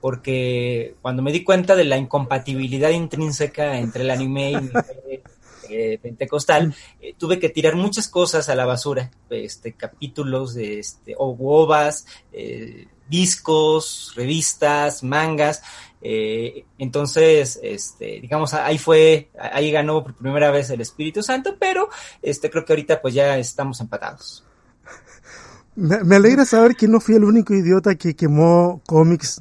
porque 0.01 0.97
cuando 1.03 1.23
me 1.23 1.33
di 1.33 1.43
cuenta 1.43 1.75
de 1.75 1.85
la 1.85 1.97
incompatibilidad 1.97 2.91
intrínseca 2.91 3.79
entre 3.79 4.03
el 4.03 4.11
anime 4.11 4.53
y 4.53 4.71
eh, 5.73 5.99
pentecostal, 6.01 6.75
eh, 7.01 7.15
tuve 7.19 7.39
que 7.39 7.49
tirar 7.49 7.75
muchas 7.77 8.09
cosas 8.09 8.49
a 8.49 8.55
la 8.55 8.67
basura, 8.67 9.11
este, 9.31 9.73
capítulos 9.73 10.55
de 10.55 10.79
este, 10.79 11.15
o 11.17 11.37
ovas, 11.41 12.07
eh, 12.33 12.87
discos, 13.09 14.13
revistas, 14.17 15.03
mangas, 15.03 15.63
entonces, 16.05 17.61
este, 17.63 18.21
digamos, 18.21 18.55
ahí 18.55 18.77
fue, 18.77 19.31
ahí 19.39 19.71
ganó 19.71 20.03
por 20.03 20.15
primera 20.15 20.51
vez 20.51 20.69
el 20.71 20.81
Espíritu 20.81 21.23
Santo, 21.23 21.55
pero 21.61 21.89
este, 22.21 22.51
creo 22.51 22.65
que 22.65 22.73
ahorita 22.73 23.01
pues 23.01 23.15
ya 23.15 23.39
estamos 23.39 23.81
empatados. 23.81 24.45
Me, 25.75 26.17
alegra 26.17 26.45
saber 26.45 26.77
que 26.77 26.87
no 26.87 27.01
fui 27.01 27.15
el 27.15 27.25
único 27.25 27.55
idiota 27.55 27.95
que 27.95 28.15
quemó 28.15 28.83
cómics 28.87 29.41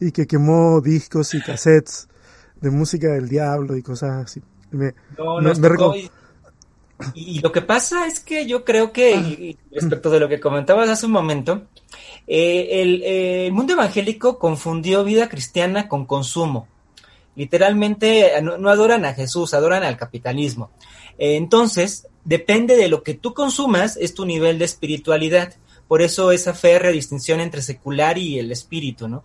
y 0.00 0.10
que 0.10 0.26
quemó 0.26 0.80
discos 0.80 1.34
y 1.34 1.42
cassettes 1.42 2.08
de 2.60 2.70
música 2.70 3.08
del 3.08 3.28
diablo 3.28 3.76
y 3.76 3.82
cosas 3.82 4.24
así. 4.24 4.42
Me, 4.72 4.92
no, 5.16 5.40
no, 5.40 5.94
y, 7.14 7.40
lo 7.40 7.52
que 7.52 7.62
pasa 7.62 8.06
es 8.06 8.20
que 8.20 8.46
yo 8.46 8.64
creo 8.64 8.92
que, 8.92 9.56
respecto 9.70 10.10
de 10.10 10.20
lo 10.20 10.28
que 10.28 10.40
comentabas 10.40 10.88
hace 10.88 11.06
un 11.06 11.12
momento, 11.12 11.62
eh, 12.26 12.82
el, 13.46 13.52
mundo 13.52 13.72
evangélico 13.72 14.38
confundió 14.38 15.04
vida 15.04 15.28
cristiana 15.28 15.88
con 15.88 16.06
consumo. 16.06 16.68
Literalmente 17.34 18.32
no, 18.42 18.68
adoran 18.68 19.04
a 19.04 19.14
Jesús, 19.14 19.54
adoran 19.54 19.82
al 19.82 19.96
capitalismo. 19.96 20.70
Eh, 21.18 21.36
entonces, 21.36 22.06
depende 22.24 22.76
de 22.76 22.88
lo 22.88 23.02
que 23.02 23.14
tú 23.14 23.34
consumas, 23.34 23.96
es 23.96 24.14
tu 24.14 24.24
nivel 24.24 24.58
de 24.58 24.66
espiritualidad. 24.66 25.54
Por 25.88 26.02
eso 26.02 26.30
esa 26.32 26.54
férrea 26.54 26.90
distinción 26.90 27.40
entre 27.40 27.62
secular 27.62 28.16
y 28.16 28.38
el 28.38 28.52
espíritu, 28.52 29.08
¿no? 29.08 29.24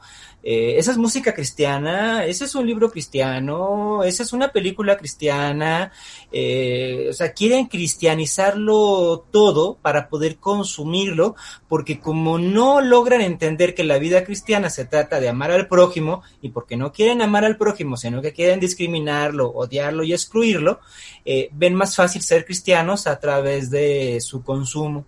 Eh, 0.49 0.79
esa 0.79 0.91
es 0.91 0.97
música 0.97 1.33
cristiana, 1.33 2.23
ese 2.23 2.45
es 2.45 2.55
un 2.55 2.65
libro 2.65 2.89
cristiano, 2.89 4.05
esa 4.05 4.23
es 4.23 4.31
una 4.31 4.53
película 4.53 4.95
cristiana, 4.95 5.91
eh, 6.31 7.07
o 7.09 7.11
sea, 7.11 7.33
quieren 7.33 7.65
cristianizarlo 7.65 9.25
todo 9.29 9.77
para 9.81 10.07
poder 10.07 10.37
consumirlo, 10.37 11.35
porque 11.67 11.99
como 11.99 12.37
no 12.39 12.79
logran 12.79 13.19
entender 13.19 13.75
que 13.75 13.83
la 13.83 13.97
vida 13.97 14.23
cristiana 14.23 14.69
se 14.69 14.85
trata 14.85 15.19
de 15.19 15.27
amar 15.27 15.51
al 15.51 15.67
prójimo, 15.67 16.23
y 16.41 16.47
porque 16.47 16.77
no 16.77 16.93
quieren 16.93 17.21
amar 17.21 17.43
al 17.43 17.57
prójimo, 17.57 17.97
sino 17.97 18.21
que 18.21 18.31
quieren 18.31 18.61
discriminarlo, 18.61 19.49
odiarlo 19.49 20.03
y 20.03 20.13
excluirlo, 20.13 20.79
eh, 21.25 21.49
ven 21.51 21.75
más 21.75 21.93
fácil 21.93 22.21
ser 22.21 22.45
cristianos 22.45 23.05
a 23.05 23.19
través 23.19 23.69
de 23.69 24.21
su 24.21 24.43
consumo. 24.43 25.05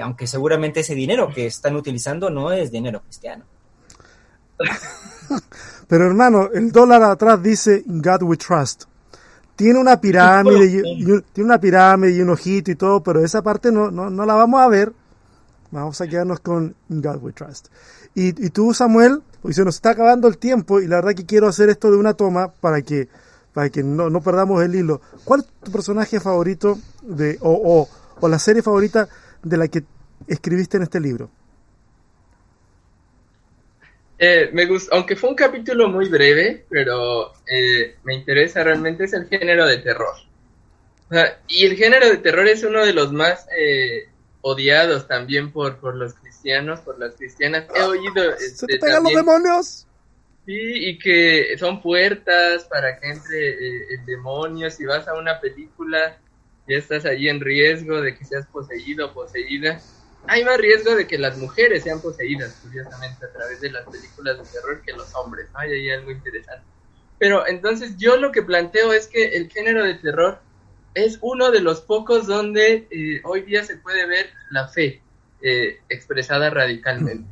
Aunque 0.00 0.28
seguramente 0.28 0.80
ese 0.80 0.94
dinero 0.94 1.32
que 1.34 1.46
están 1.46 1.74
utilizando 1.74 2.30
no 2.30 2.52
es 2.52 2.70
dinero 2.70 3.02
cristiano. 3.02 3.51
Pero 5.88 6.06
hermano, 6.06 6.48
el 6.52 6.72
dólar 6.72 7.02
atrás 7.02 7.42
dice 7.42 7.82
In 7.86 8.00
God 8.00 8.22
we 8.22 8.36
trust. 8.36 8.84
Tiene 9.56 9.78
una 9.78 10.00
pirámide, 10.00 10.64
y, 10.64 11.04
tiene 11.32 11.50
una 11.50 11.60
pirámide 11.60 12.12
y 12.12 12.22
un 12.22 12.30
ojito 12.30 12.70
y 12.70 12.74
todo, 12.74 13.02
pero 13.02 13.22
esa 13.22 13.42
parte 13.42 13.70
no, 13.70 13.90
no, 13.90 14.08
no 14.08 14.24
la 14.24 14.34
vamos 14.34 14.60
a 14.60 14.68
ver. 14.68 14.92
Vamos 15.70 16.00
a 16.00 16.06
quedarnos 16.06 16.40
con 16.40 16.74
In 16.88 17.02
God 17.02 17.22
we 17.22 17.32
trust. 17.32 17.68
Y, 18.14 18.28
y 18.28 18.50
tú, 18.50 18.72
Samuel, 18.72 19.22
pues 19.42 19.56
se 19.56 19.64
nos 19.64 19.74
está 19.74 19.90
acabando 19.90 20.28
el 20.28 20.38
tiempo 20.38 20.80
y 20.80 20.86
la 20.86 20.96
verdad 20.96 21.14
que 21.14 21.26
quiero 21.26 21.48
hacer 21.48 21.68
esto 21.68 21.90
de 21.90 21.98
una 21.98 22.14
toma 22.14 22.48
para 22.48 22.80
que, 22.80 23.08
para 23.52 23.68
que 23.68 23.82
no, 23.82 24.08
no 24.08 24.22
perdamos 24.22 24.62
el 24.62 24.74
hilo. 24.74 25.00
¿Cuál 25.24 25.40
es 25.40 25.46
tu 25.62 25.70
personaje 25.70 26.20
favorito 26.20 26.78
de, 27.02 27.38
o, 27.42 27.50
o, 27.52 27.88
o 28.20 28.28
la 28.28 28.38
serie 28.38 28.62
favorita 28.62 29.08
de 29.42 29.56
la 29.56 29.68
que 29.68 29.84
escribiste 30.26 30.78
en 30.78 30.84
este 30.84 31.00
libro? 31.00 31.30
Eh, 34.24 34.50
me 34.52 34.66
gusta, 34.66 34.94
aunque 34.94 35.16
fue 35.16 35.30
un 35.30 35.34
capítulo 35.34 35.88
muy 35.88 36.08
breve, 36.08 36.64
pero 36.70 37.32
eh, 37.44 37.96
me 38.04 38.14
interesa 38.14 38.62
realmente 38.62 39.02
es 39.02 39.12
el 39.14 39.26
género 39.26 39.66
de 39.66 39.78
terror. 39.78 40.14
y 41.48 41.66
el 41.66 41.76
género 41.76 42.08
de 42.08 42.18
terror 42.18 42.46
es 42.46 42.62
uno 42.62 42.86
de 42.86 42.92
los 42.92 43.12
más 43.12 43.48
eh, 43.58 44.08
odiados 44.40 45.08
también 45.08 45.50
por, 45.50 45.78
por 45.78 45.96
los 45.96 46.14
cristianos, 46.14 46.78
por 46.82 47.00
las 47.00 47.16
cristianas. 47.16 47.66
He 47.74 47.82
oído... 47.82 48.38
¡Se 48.38 48.64
te 48.64 48.74
este, 48.74 48.78
pegan 48.78 49.02
los 49.02 49.12
demonios! 49.12 49.88
Sí, 50.46 50.54
y 50.56 50.98
que 51.00 51.58
son 51.58 51.82
puertas 51.82 52.62
para 52.66 53.00
que 53.00 53.10
entre 53.10 53.56
el 53.92 54.06
demonio. 54.06 54.70
Si 54.70 54.84
vas 54.84 55.08
a 55.08 55.14
una 55.14 55.40
película 55.40 56.16
ya 56.68 56.76
estás 56.76 57.06
allí 57.06 57.28
en 57.28 57.40
riesgo 57.40 58.00
de 58.00 58.16
que 58.16 58.24
seas 58.24 58.46
poseído 58.46 59.06
o 59.06 59.12
poseída. 59.12 59.80
Hay 60.26 60.44
más 60.44 60.58
riesgo 60.58 60.94
de 60.94 61.06
que 61.06 61.18
las 61.18 61.36
mujeres 61.36 61.82
sean 61.82 62.00
poseídas, 62.00 62.58
curiosamente, 62.62 63.24
a 63.24 63.32
través 63.32 63.60
de 63.60 63.70
las 63.70 63.84
películas 63.84 64.38
de 64.38 64.44
terror 64.44 64.82
que 64.82 64.92
los 64.92 65.14
hombres, 65.14 65.48
¿no? 65.52 65.58
hay 65.58 65.90
algo 65.90 66.10
interesante. 66.10 66.64
Pero 67.18 67.46
entonces 67.46 67.96
yo 67.98 68.16
lo 68.16 68.32
que 68.32 68.42
planteo 68.42 68.92
es 68.92 69.06
que 69.06 69.36
el 69.36 69.50
género 69.50 69.84
de 69.84 69.94
terror 69.94 70.40
es 70.94 71.18
uno 71.22 71.50
de 71.50 71.60
los 71.60 71.80
pocos 71.80 72.26
donde 72.26 72.88
eh, 72.90 73.20
hoy 73.24 73.42
día 73.42 73.64
se 73.64 73.76
puede 73.76 74.06
ver 74.06 74.30
la 74.50 74.68
fe 74.68 75.00
eh, 75.40 75.80
expresada 75.88 76.50
radicalmente. 76.50 77.28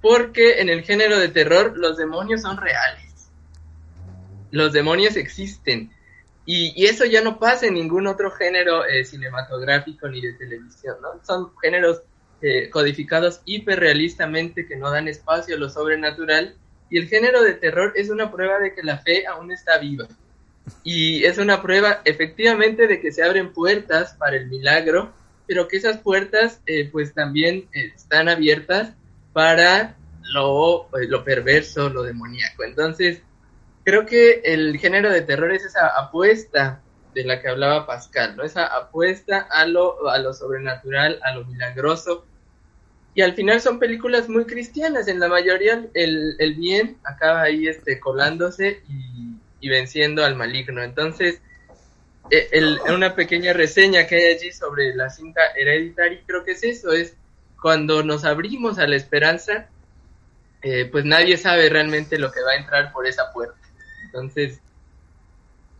Porque 0.00 0.60
en 0.60 0.68
el 0.68 0.82
género 0.82 1.18
de 1.18 1.28
terror 1.28 1.76
los 1.76 1.96
demonios 1.96 2.42
son 2.42 2.56
reales. 2.56 3.30
Los 4.50 4.72
demonios 4.72 5.16
existen. 5.16 5.92
Y, 6.46 6.86
eso 6.86 7.04
ya 7.04 7.20
no 7.20 7.38
pasa 7.38 7.66
en 7.66 7.74
ningún 7.74 8.06
otro 8.06 8.30
género 8.30 8.86
eh, 8.86 9.04
cinematográfico 9.04 10.08
ni 10.08 10.22
de 10.22 10.32
televisión, 10.32 10.96
¿no? 11.02 11.22
Son 11.22 11.52
géneros 11.60 12.00
codificados 12.70 13.40
hiperrealistamente 13.44 14.66
que 14.66 14.76
no 14.76 14.90
dan 14.90 15.08
espacio 15.08 15.56
a 15.56 15.58
lo 15.58 15.68
sobrenatural. 15.68 16.54
Y 16.90 16.98
el 16.98 17.08
género 17.08 17.42
de 17.42 17.54
terror 17.54 17.92
es 17.96 18.10
una 18.10 18.30
prueba 18.30 18.58
de 18.58 18.74
que 18.74 18.82
la 18.82 18.98
fe 18.98 19.26
aún 19.26 19.52
está 19.52 19.78
viva 19.78 20.08
y 20.82 21.24
es 21.24 21.38
una 21.38 21.62
prueba 21.62 22.00
efectivamente 22.04 22.86
de 22.86 23.00
que 23.00 23.12
se 23.12 23.22
abren 23.22 23.52
puertas 23.52 24.14
para 24.14 24.36
el 24.36 24.48
milagro, 24.48 25.12
pero 25.46 25.68
que 25.68 25.78
esas 25.78 25.98
puertas 25.98 26.60
eh, 26.66 26.88
pues 26.90 27.14
también 27.14 27.68
eh, 27.72 27.92
están 27.94 28.28
abiertas 28.28 28.92
para 29.32 29.96
lo, 30.34 30.88
eh, 30.98 31.06
lo 31.08 31.24
perverso, 31.24 31.88
lo 31.88 32.02
demoníaco. 32.02 32.64
Entonces, 32.64 33.22
creo 33.84 34.06
que 34.06 34.42
el 34.44 34.78
género 34.78 35.10
de 35.10 35.22
terror 35.22 35.52
es 35.52 35.64
esa 35.64 35.88
apuesta 35.88 36.82
de 37.14 37.24
la 37.24 37.40
que 37.40 37.48
hablaba 37.48 37.86
Pascal, 37.86 38.36
¿no? 38.36 38.44
Esa 38.44 38.66
apuesta 38.66 39.48
a 39.50 39.66
lo, 39.66 40.08
a 40.08 40.18
lo 40.18 40.34
sobrenatural, 40.34 41.18
a 41.22 41.34
lo 41.34 41.44
milagroso. 41.46 42.26
Y 43.18 43.22
al 43.22 43.34
final 43.34 43.60
son 43.60 43.78
películas 43.80 44.28
muy 44.28 44.44
cristianas, 44.44 45.08
en 45.08 45.18
la 45.18 45.28
mayoría 45.28 45.84
el, 45.94 46.36
el 46.38 46.54
bien 46.54 46.98
acaba 47.02 47.42
ahí 47.42 47.66
este, 47.66 47.98
colándose 47.98 48.80
y 48.88 49.18
y 49.60 49.68
venciendo 49.68 50.24
al 50.24 50.36
maligno. 50.36 50.82
Entonces, 50.82 51.40
eh, 52.30 52.48
el, 52.52 52.78
una 52.94 53.14
pequeña 53.14 53.52
reseña 53.52 54.06
que 54.06 54.16
hay 54.16 54.34
allí 54.34 54.52
sobre 54.52 54.94
la 54.94 55.10
cinta 55.10 55.40
Hereditary, 55.56 56.22
creo 56.26 56.44
que 56.44 56.52
es 56.52 56.62
eso, 56.62 56.92
es 56.92 57.14
cuando 57.60 58.02
nos 58.02 58.24
abrimos 58.24 58.78
a 58.78 58.86
la 58.86 58.96
esperanza, 58.96 59.68
eh, 60.62 60.86
pues 60.90 61.04
nadie 61.04 61.36
sabe 61.36 61.68
realmente 61.68 62.18
lo 62.18 62.30
que 62.30 62.42
va 62.42 62.52
a 62.52 62.56
entrar 62.56 62.92
por 62.92 63.06
esa 63.06 63.32
puerta. 63.32 63.58
Entonces, 64.06 64.60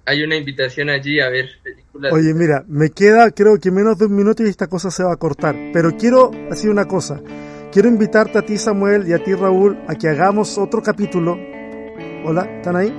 hay 0.08 0.22
una 0.22 0.36
invitación 0.36 0.88
allí 0.88 1.20
a 1.20 1.28
ver 1.28 1.50
películas. 1.62 2.12
Oye, 2.14 2.32
mira, 2.32 2.64
me 2.66 2.88
queda 2.90 3.30
creo 3.30 3.58
que 3.60 3.70
menos 3.70 3.98
de 3.98 4.06
un 4.06 4.16
minuto 4.16 4.42
y 4.42 4.48
esta 4.48 4.66
cosa 4.66 4.90
se 4.90 5.04
va 5.04 5.12
a 5.12 5.16
cortar, 5.16 5.54
pero 5.70 5.96
quiero 5.98 6.30
decir 6.48 6.70
una 6.70 6.86
cosa. 6.86 7.20
Quiero 7.70 7.88
invitarte 7.88 8.38
a 8.38 8.42
ti, 8.42 8.56
Samuel, 8.56 9.06
y 9.06 9.12
a 9.12 9.22
ti, 9.22 9.34
Raúl, 9.34 9.78
a 9.86 9.94
que 9.94 10.08
hagamos 10.08 10.56
otro 10.56 10.82
capítulo. 10.82 11.38
Hola, 12.24 12.48
¿están 12.56 12.76
ahí? 12.76 12.90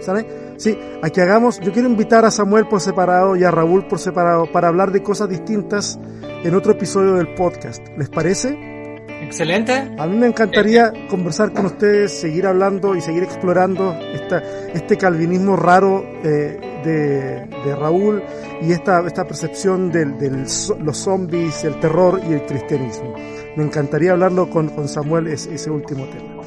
¿Sale? 0.00 0.26
Sí, 0.58 0.78
a 1.02 1.08
que 1.08 1.22
hagamos, 1.22 1.60
yo 1.60 1.72
quiero 1.72 1.88
invitar 1.88 2.26
a 2.26 2.30
Samuel 2.30 2.68
por 2.68 2.82
separado 2.82 3.34
y 3.34 3.44
a 3.44 3.50
Raúl 3.50 3.88
por 3.88 3.98
separado 3.98 4.52
para 4.52 4.68
hablar 4.68 4.92
de 4.92 5.02
cosas 5.02 5.30
distintas 5.30 5.98
en 6.44 6.54
otro 6.54 6.72
episodio 6.72 7.14
del 7.14 7.34
podcast. 7.34 7.82
¿Les 7.96 8.10
parece? 8.10 8.75
Excelente. 9.20 9.72
A 9.98 10.06
mí 10.06 10.16
me 10.16 10.26
encantaría 10.26 10.92
conversar 11.08 11.52
con 11.52 11.66
ustedes, 11.66 12.12
seguir 12.12 12.46
hablando 12.46 12.94
y 12.94 13.00
seguir 13.00 13.22
explorando 13.22 13.98
esta, 14.12 14.42
este 14.74 14.96
calvinismo 14.96 15.56
raro 15.56 16.04
eh, 16.22 16.58
de, 16.84 17.74
Raúl 17.74 18.22
y 18.62 18.72
esta, 18.72 19.04
esta 19.06 19.24
percepción 19.24 19.90
de 19.90 20.06
los 20.06 20.96
zombies, 20.96 21.64
el 21.64 21.80
terror 21.80 22.20
y 22.28 22.34
el 22.34 22.46
cristianismo. 22.46 23.14
Me 23.56 23.64
encantaría 23.64 24.12
hablarlo 24.12 24.48
con, 24.48 24.68
con 24.68 24.88
Samuel 24.88 25.26
ese, 25.26 25.54
ese 25.54 25.70
último 25.70 26.04
tema. 26.04 26.42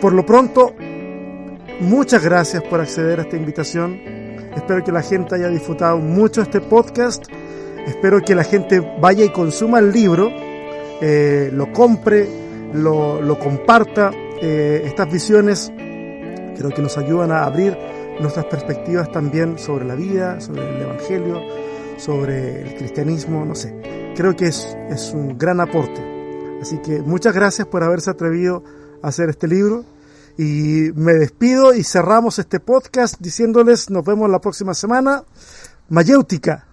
Por 0.00 0.12
lo 0.12 0.26
pronto, 0.26 0.74
Muchas 1.80 2.22
gracias 2.22 2.62
por 2.64 2.78
acceder 2.78 3.20
a 3.20 3.22
esta 3.22 3.36
invitación. 3.36 3.98
Espero 4.54 4.84
que 4.84 4.92
la 4.92 5.00
gente 5.00 5.34
haya 5.34 5.48
disfrutado 5.48 5.96
mucho 5.96 6.42
este 6.42 6.60
podcast. 6.60 7.24
Espero 7.86 8.20
que 8.20 8.34
la 8.34 8.44
gente 8.44 8.80
vaya 9.00 9.24
y 9.24 9.30
consuma 9.30 9.78
el 9.78 9.90
libro, 9.90 10.30
eh, 11.00 11.50
lo 11.52 11.72
compre, 11.72 12.28
lo, 12.74 13.38
comparta. 13.38 14.10
Eh, 14.42 14.82
estas 14.84 15.10
visiones 15.10 15.72
creo 16.56 16.70
que 16.70 16.82
nos 16.82 16.96
ayudan 16.98 17.32
a 17.32 17.44
abrir 17.44 17.76
nuestras 18.20 18.46
perspectivas 18.46 19.10
también 19.10 19.58
sobre 19.58 19.84
la 19.84 19.94
vida, 19.94 20.40
sobre 20.40 20.68
el 20.68 20.82
Evangelio, 20.82 21.40
sobre 21.96 22.62
el 22.62 22.74
cristianismo, 22.76 23.44
no 23.44 23.54
sé. 23.54 24.12
Creo 24.14 24.36
que 24.36 24.46
es, 24.46 24.76
es 24.90 25.12
un 25.14 25.38
gran 25.38 25.60
aporte. 25.60 26.02
Así 26.60 26.78
que 26.78 27.00
muchas 27.00 27.34
gracias 27.34 27.66
por 27.66 27.82
haberse 27.82 28.10
atrevido 28.10 28.62
a 29.02 29.08
hacer 29.08 29.30
este 29.30 29.48
libro. 29.48 29.84
Y 30.36 30.90
me 30.94 31.14
despido 31.14 31.74
y 31.74 31.82
cerramos 31.82 32.38
este 32.38 32.60
podcast 32.60 33.16
diciéndoles 33.18 33.90
nos 33.90 34.04
vemos 34.04 34.30
la 34.30 34.40
próxima 34.40 34.74
semana. 34.74 35.24
Mayéutica. 35.88 36.69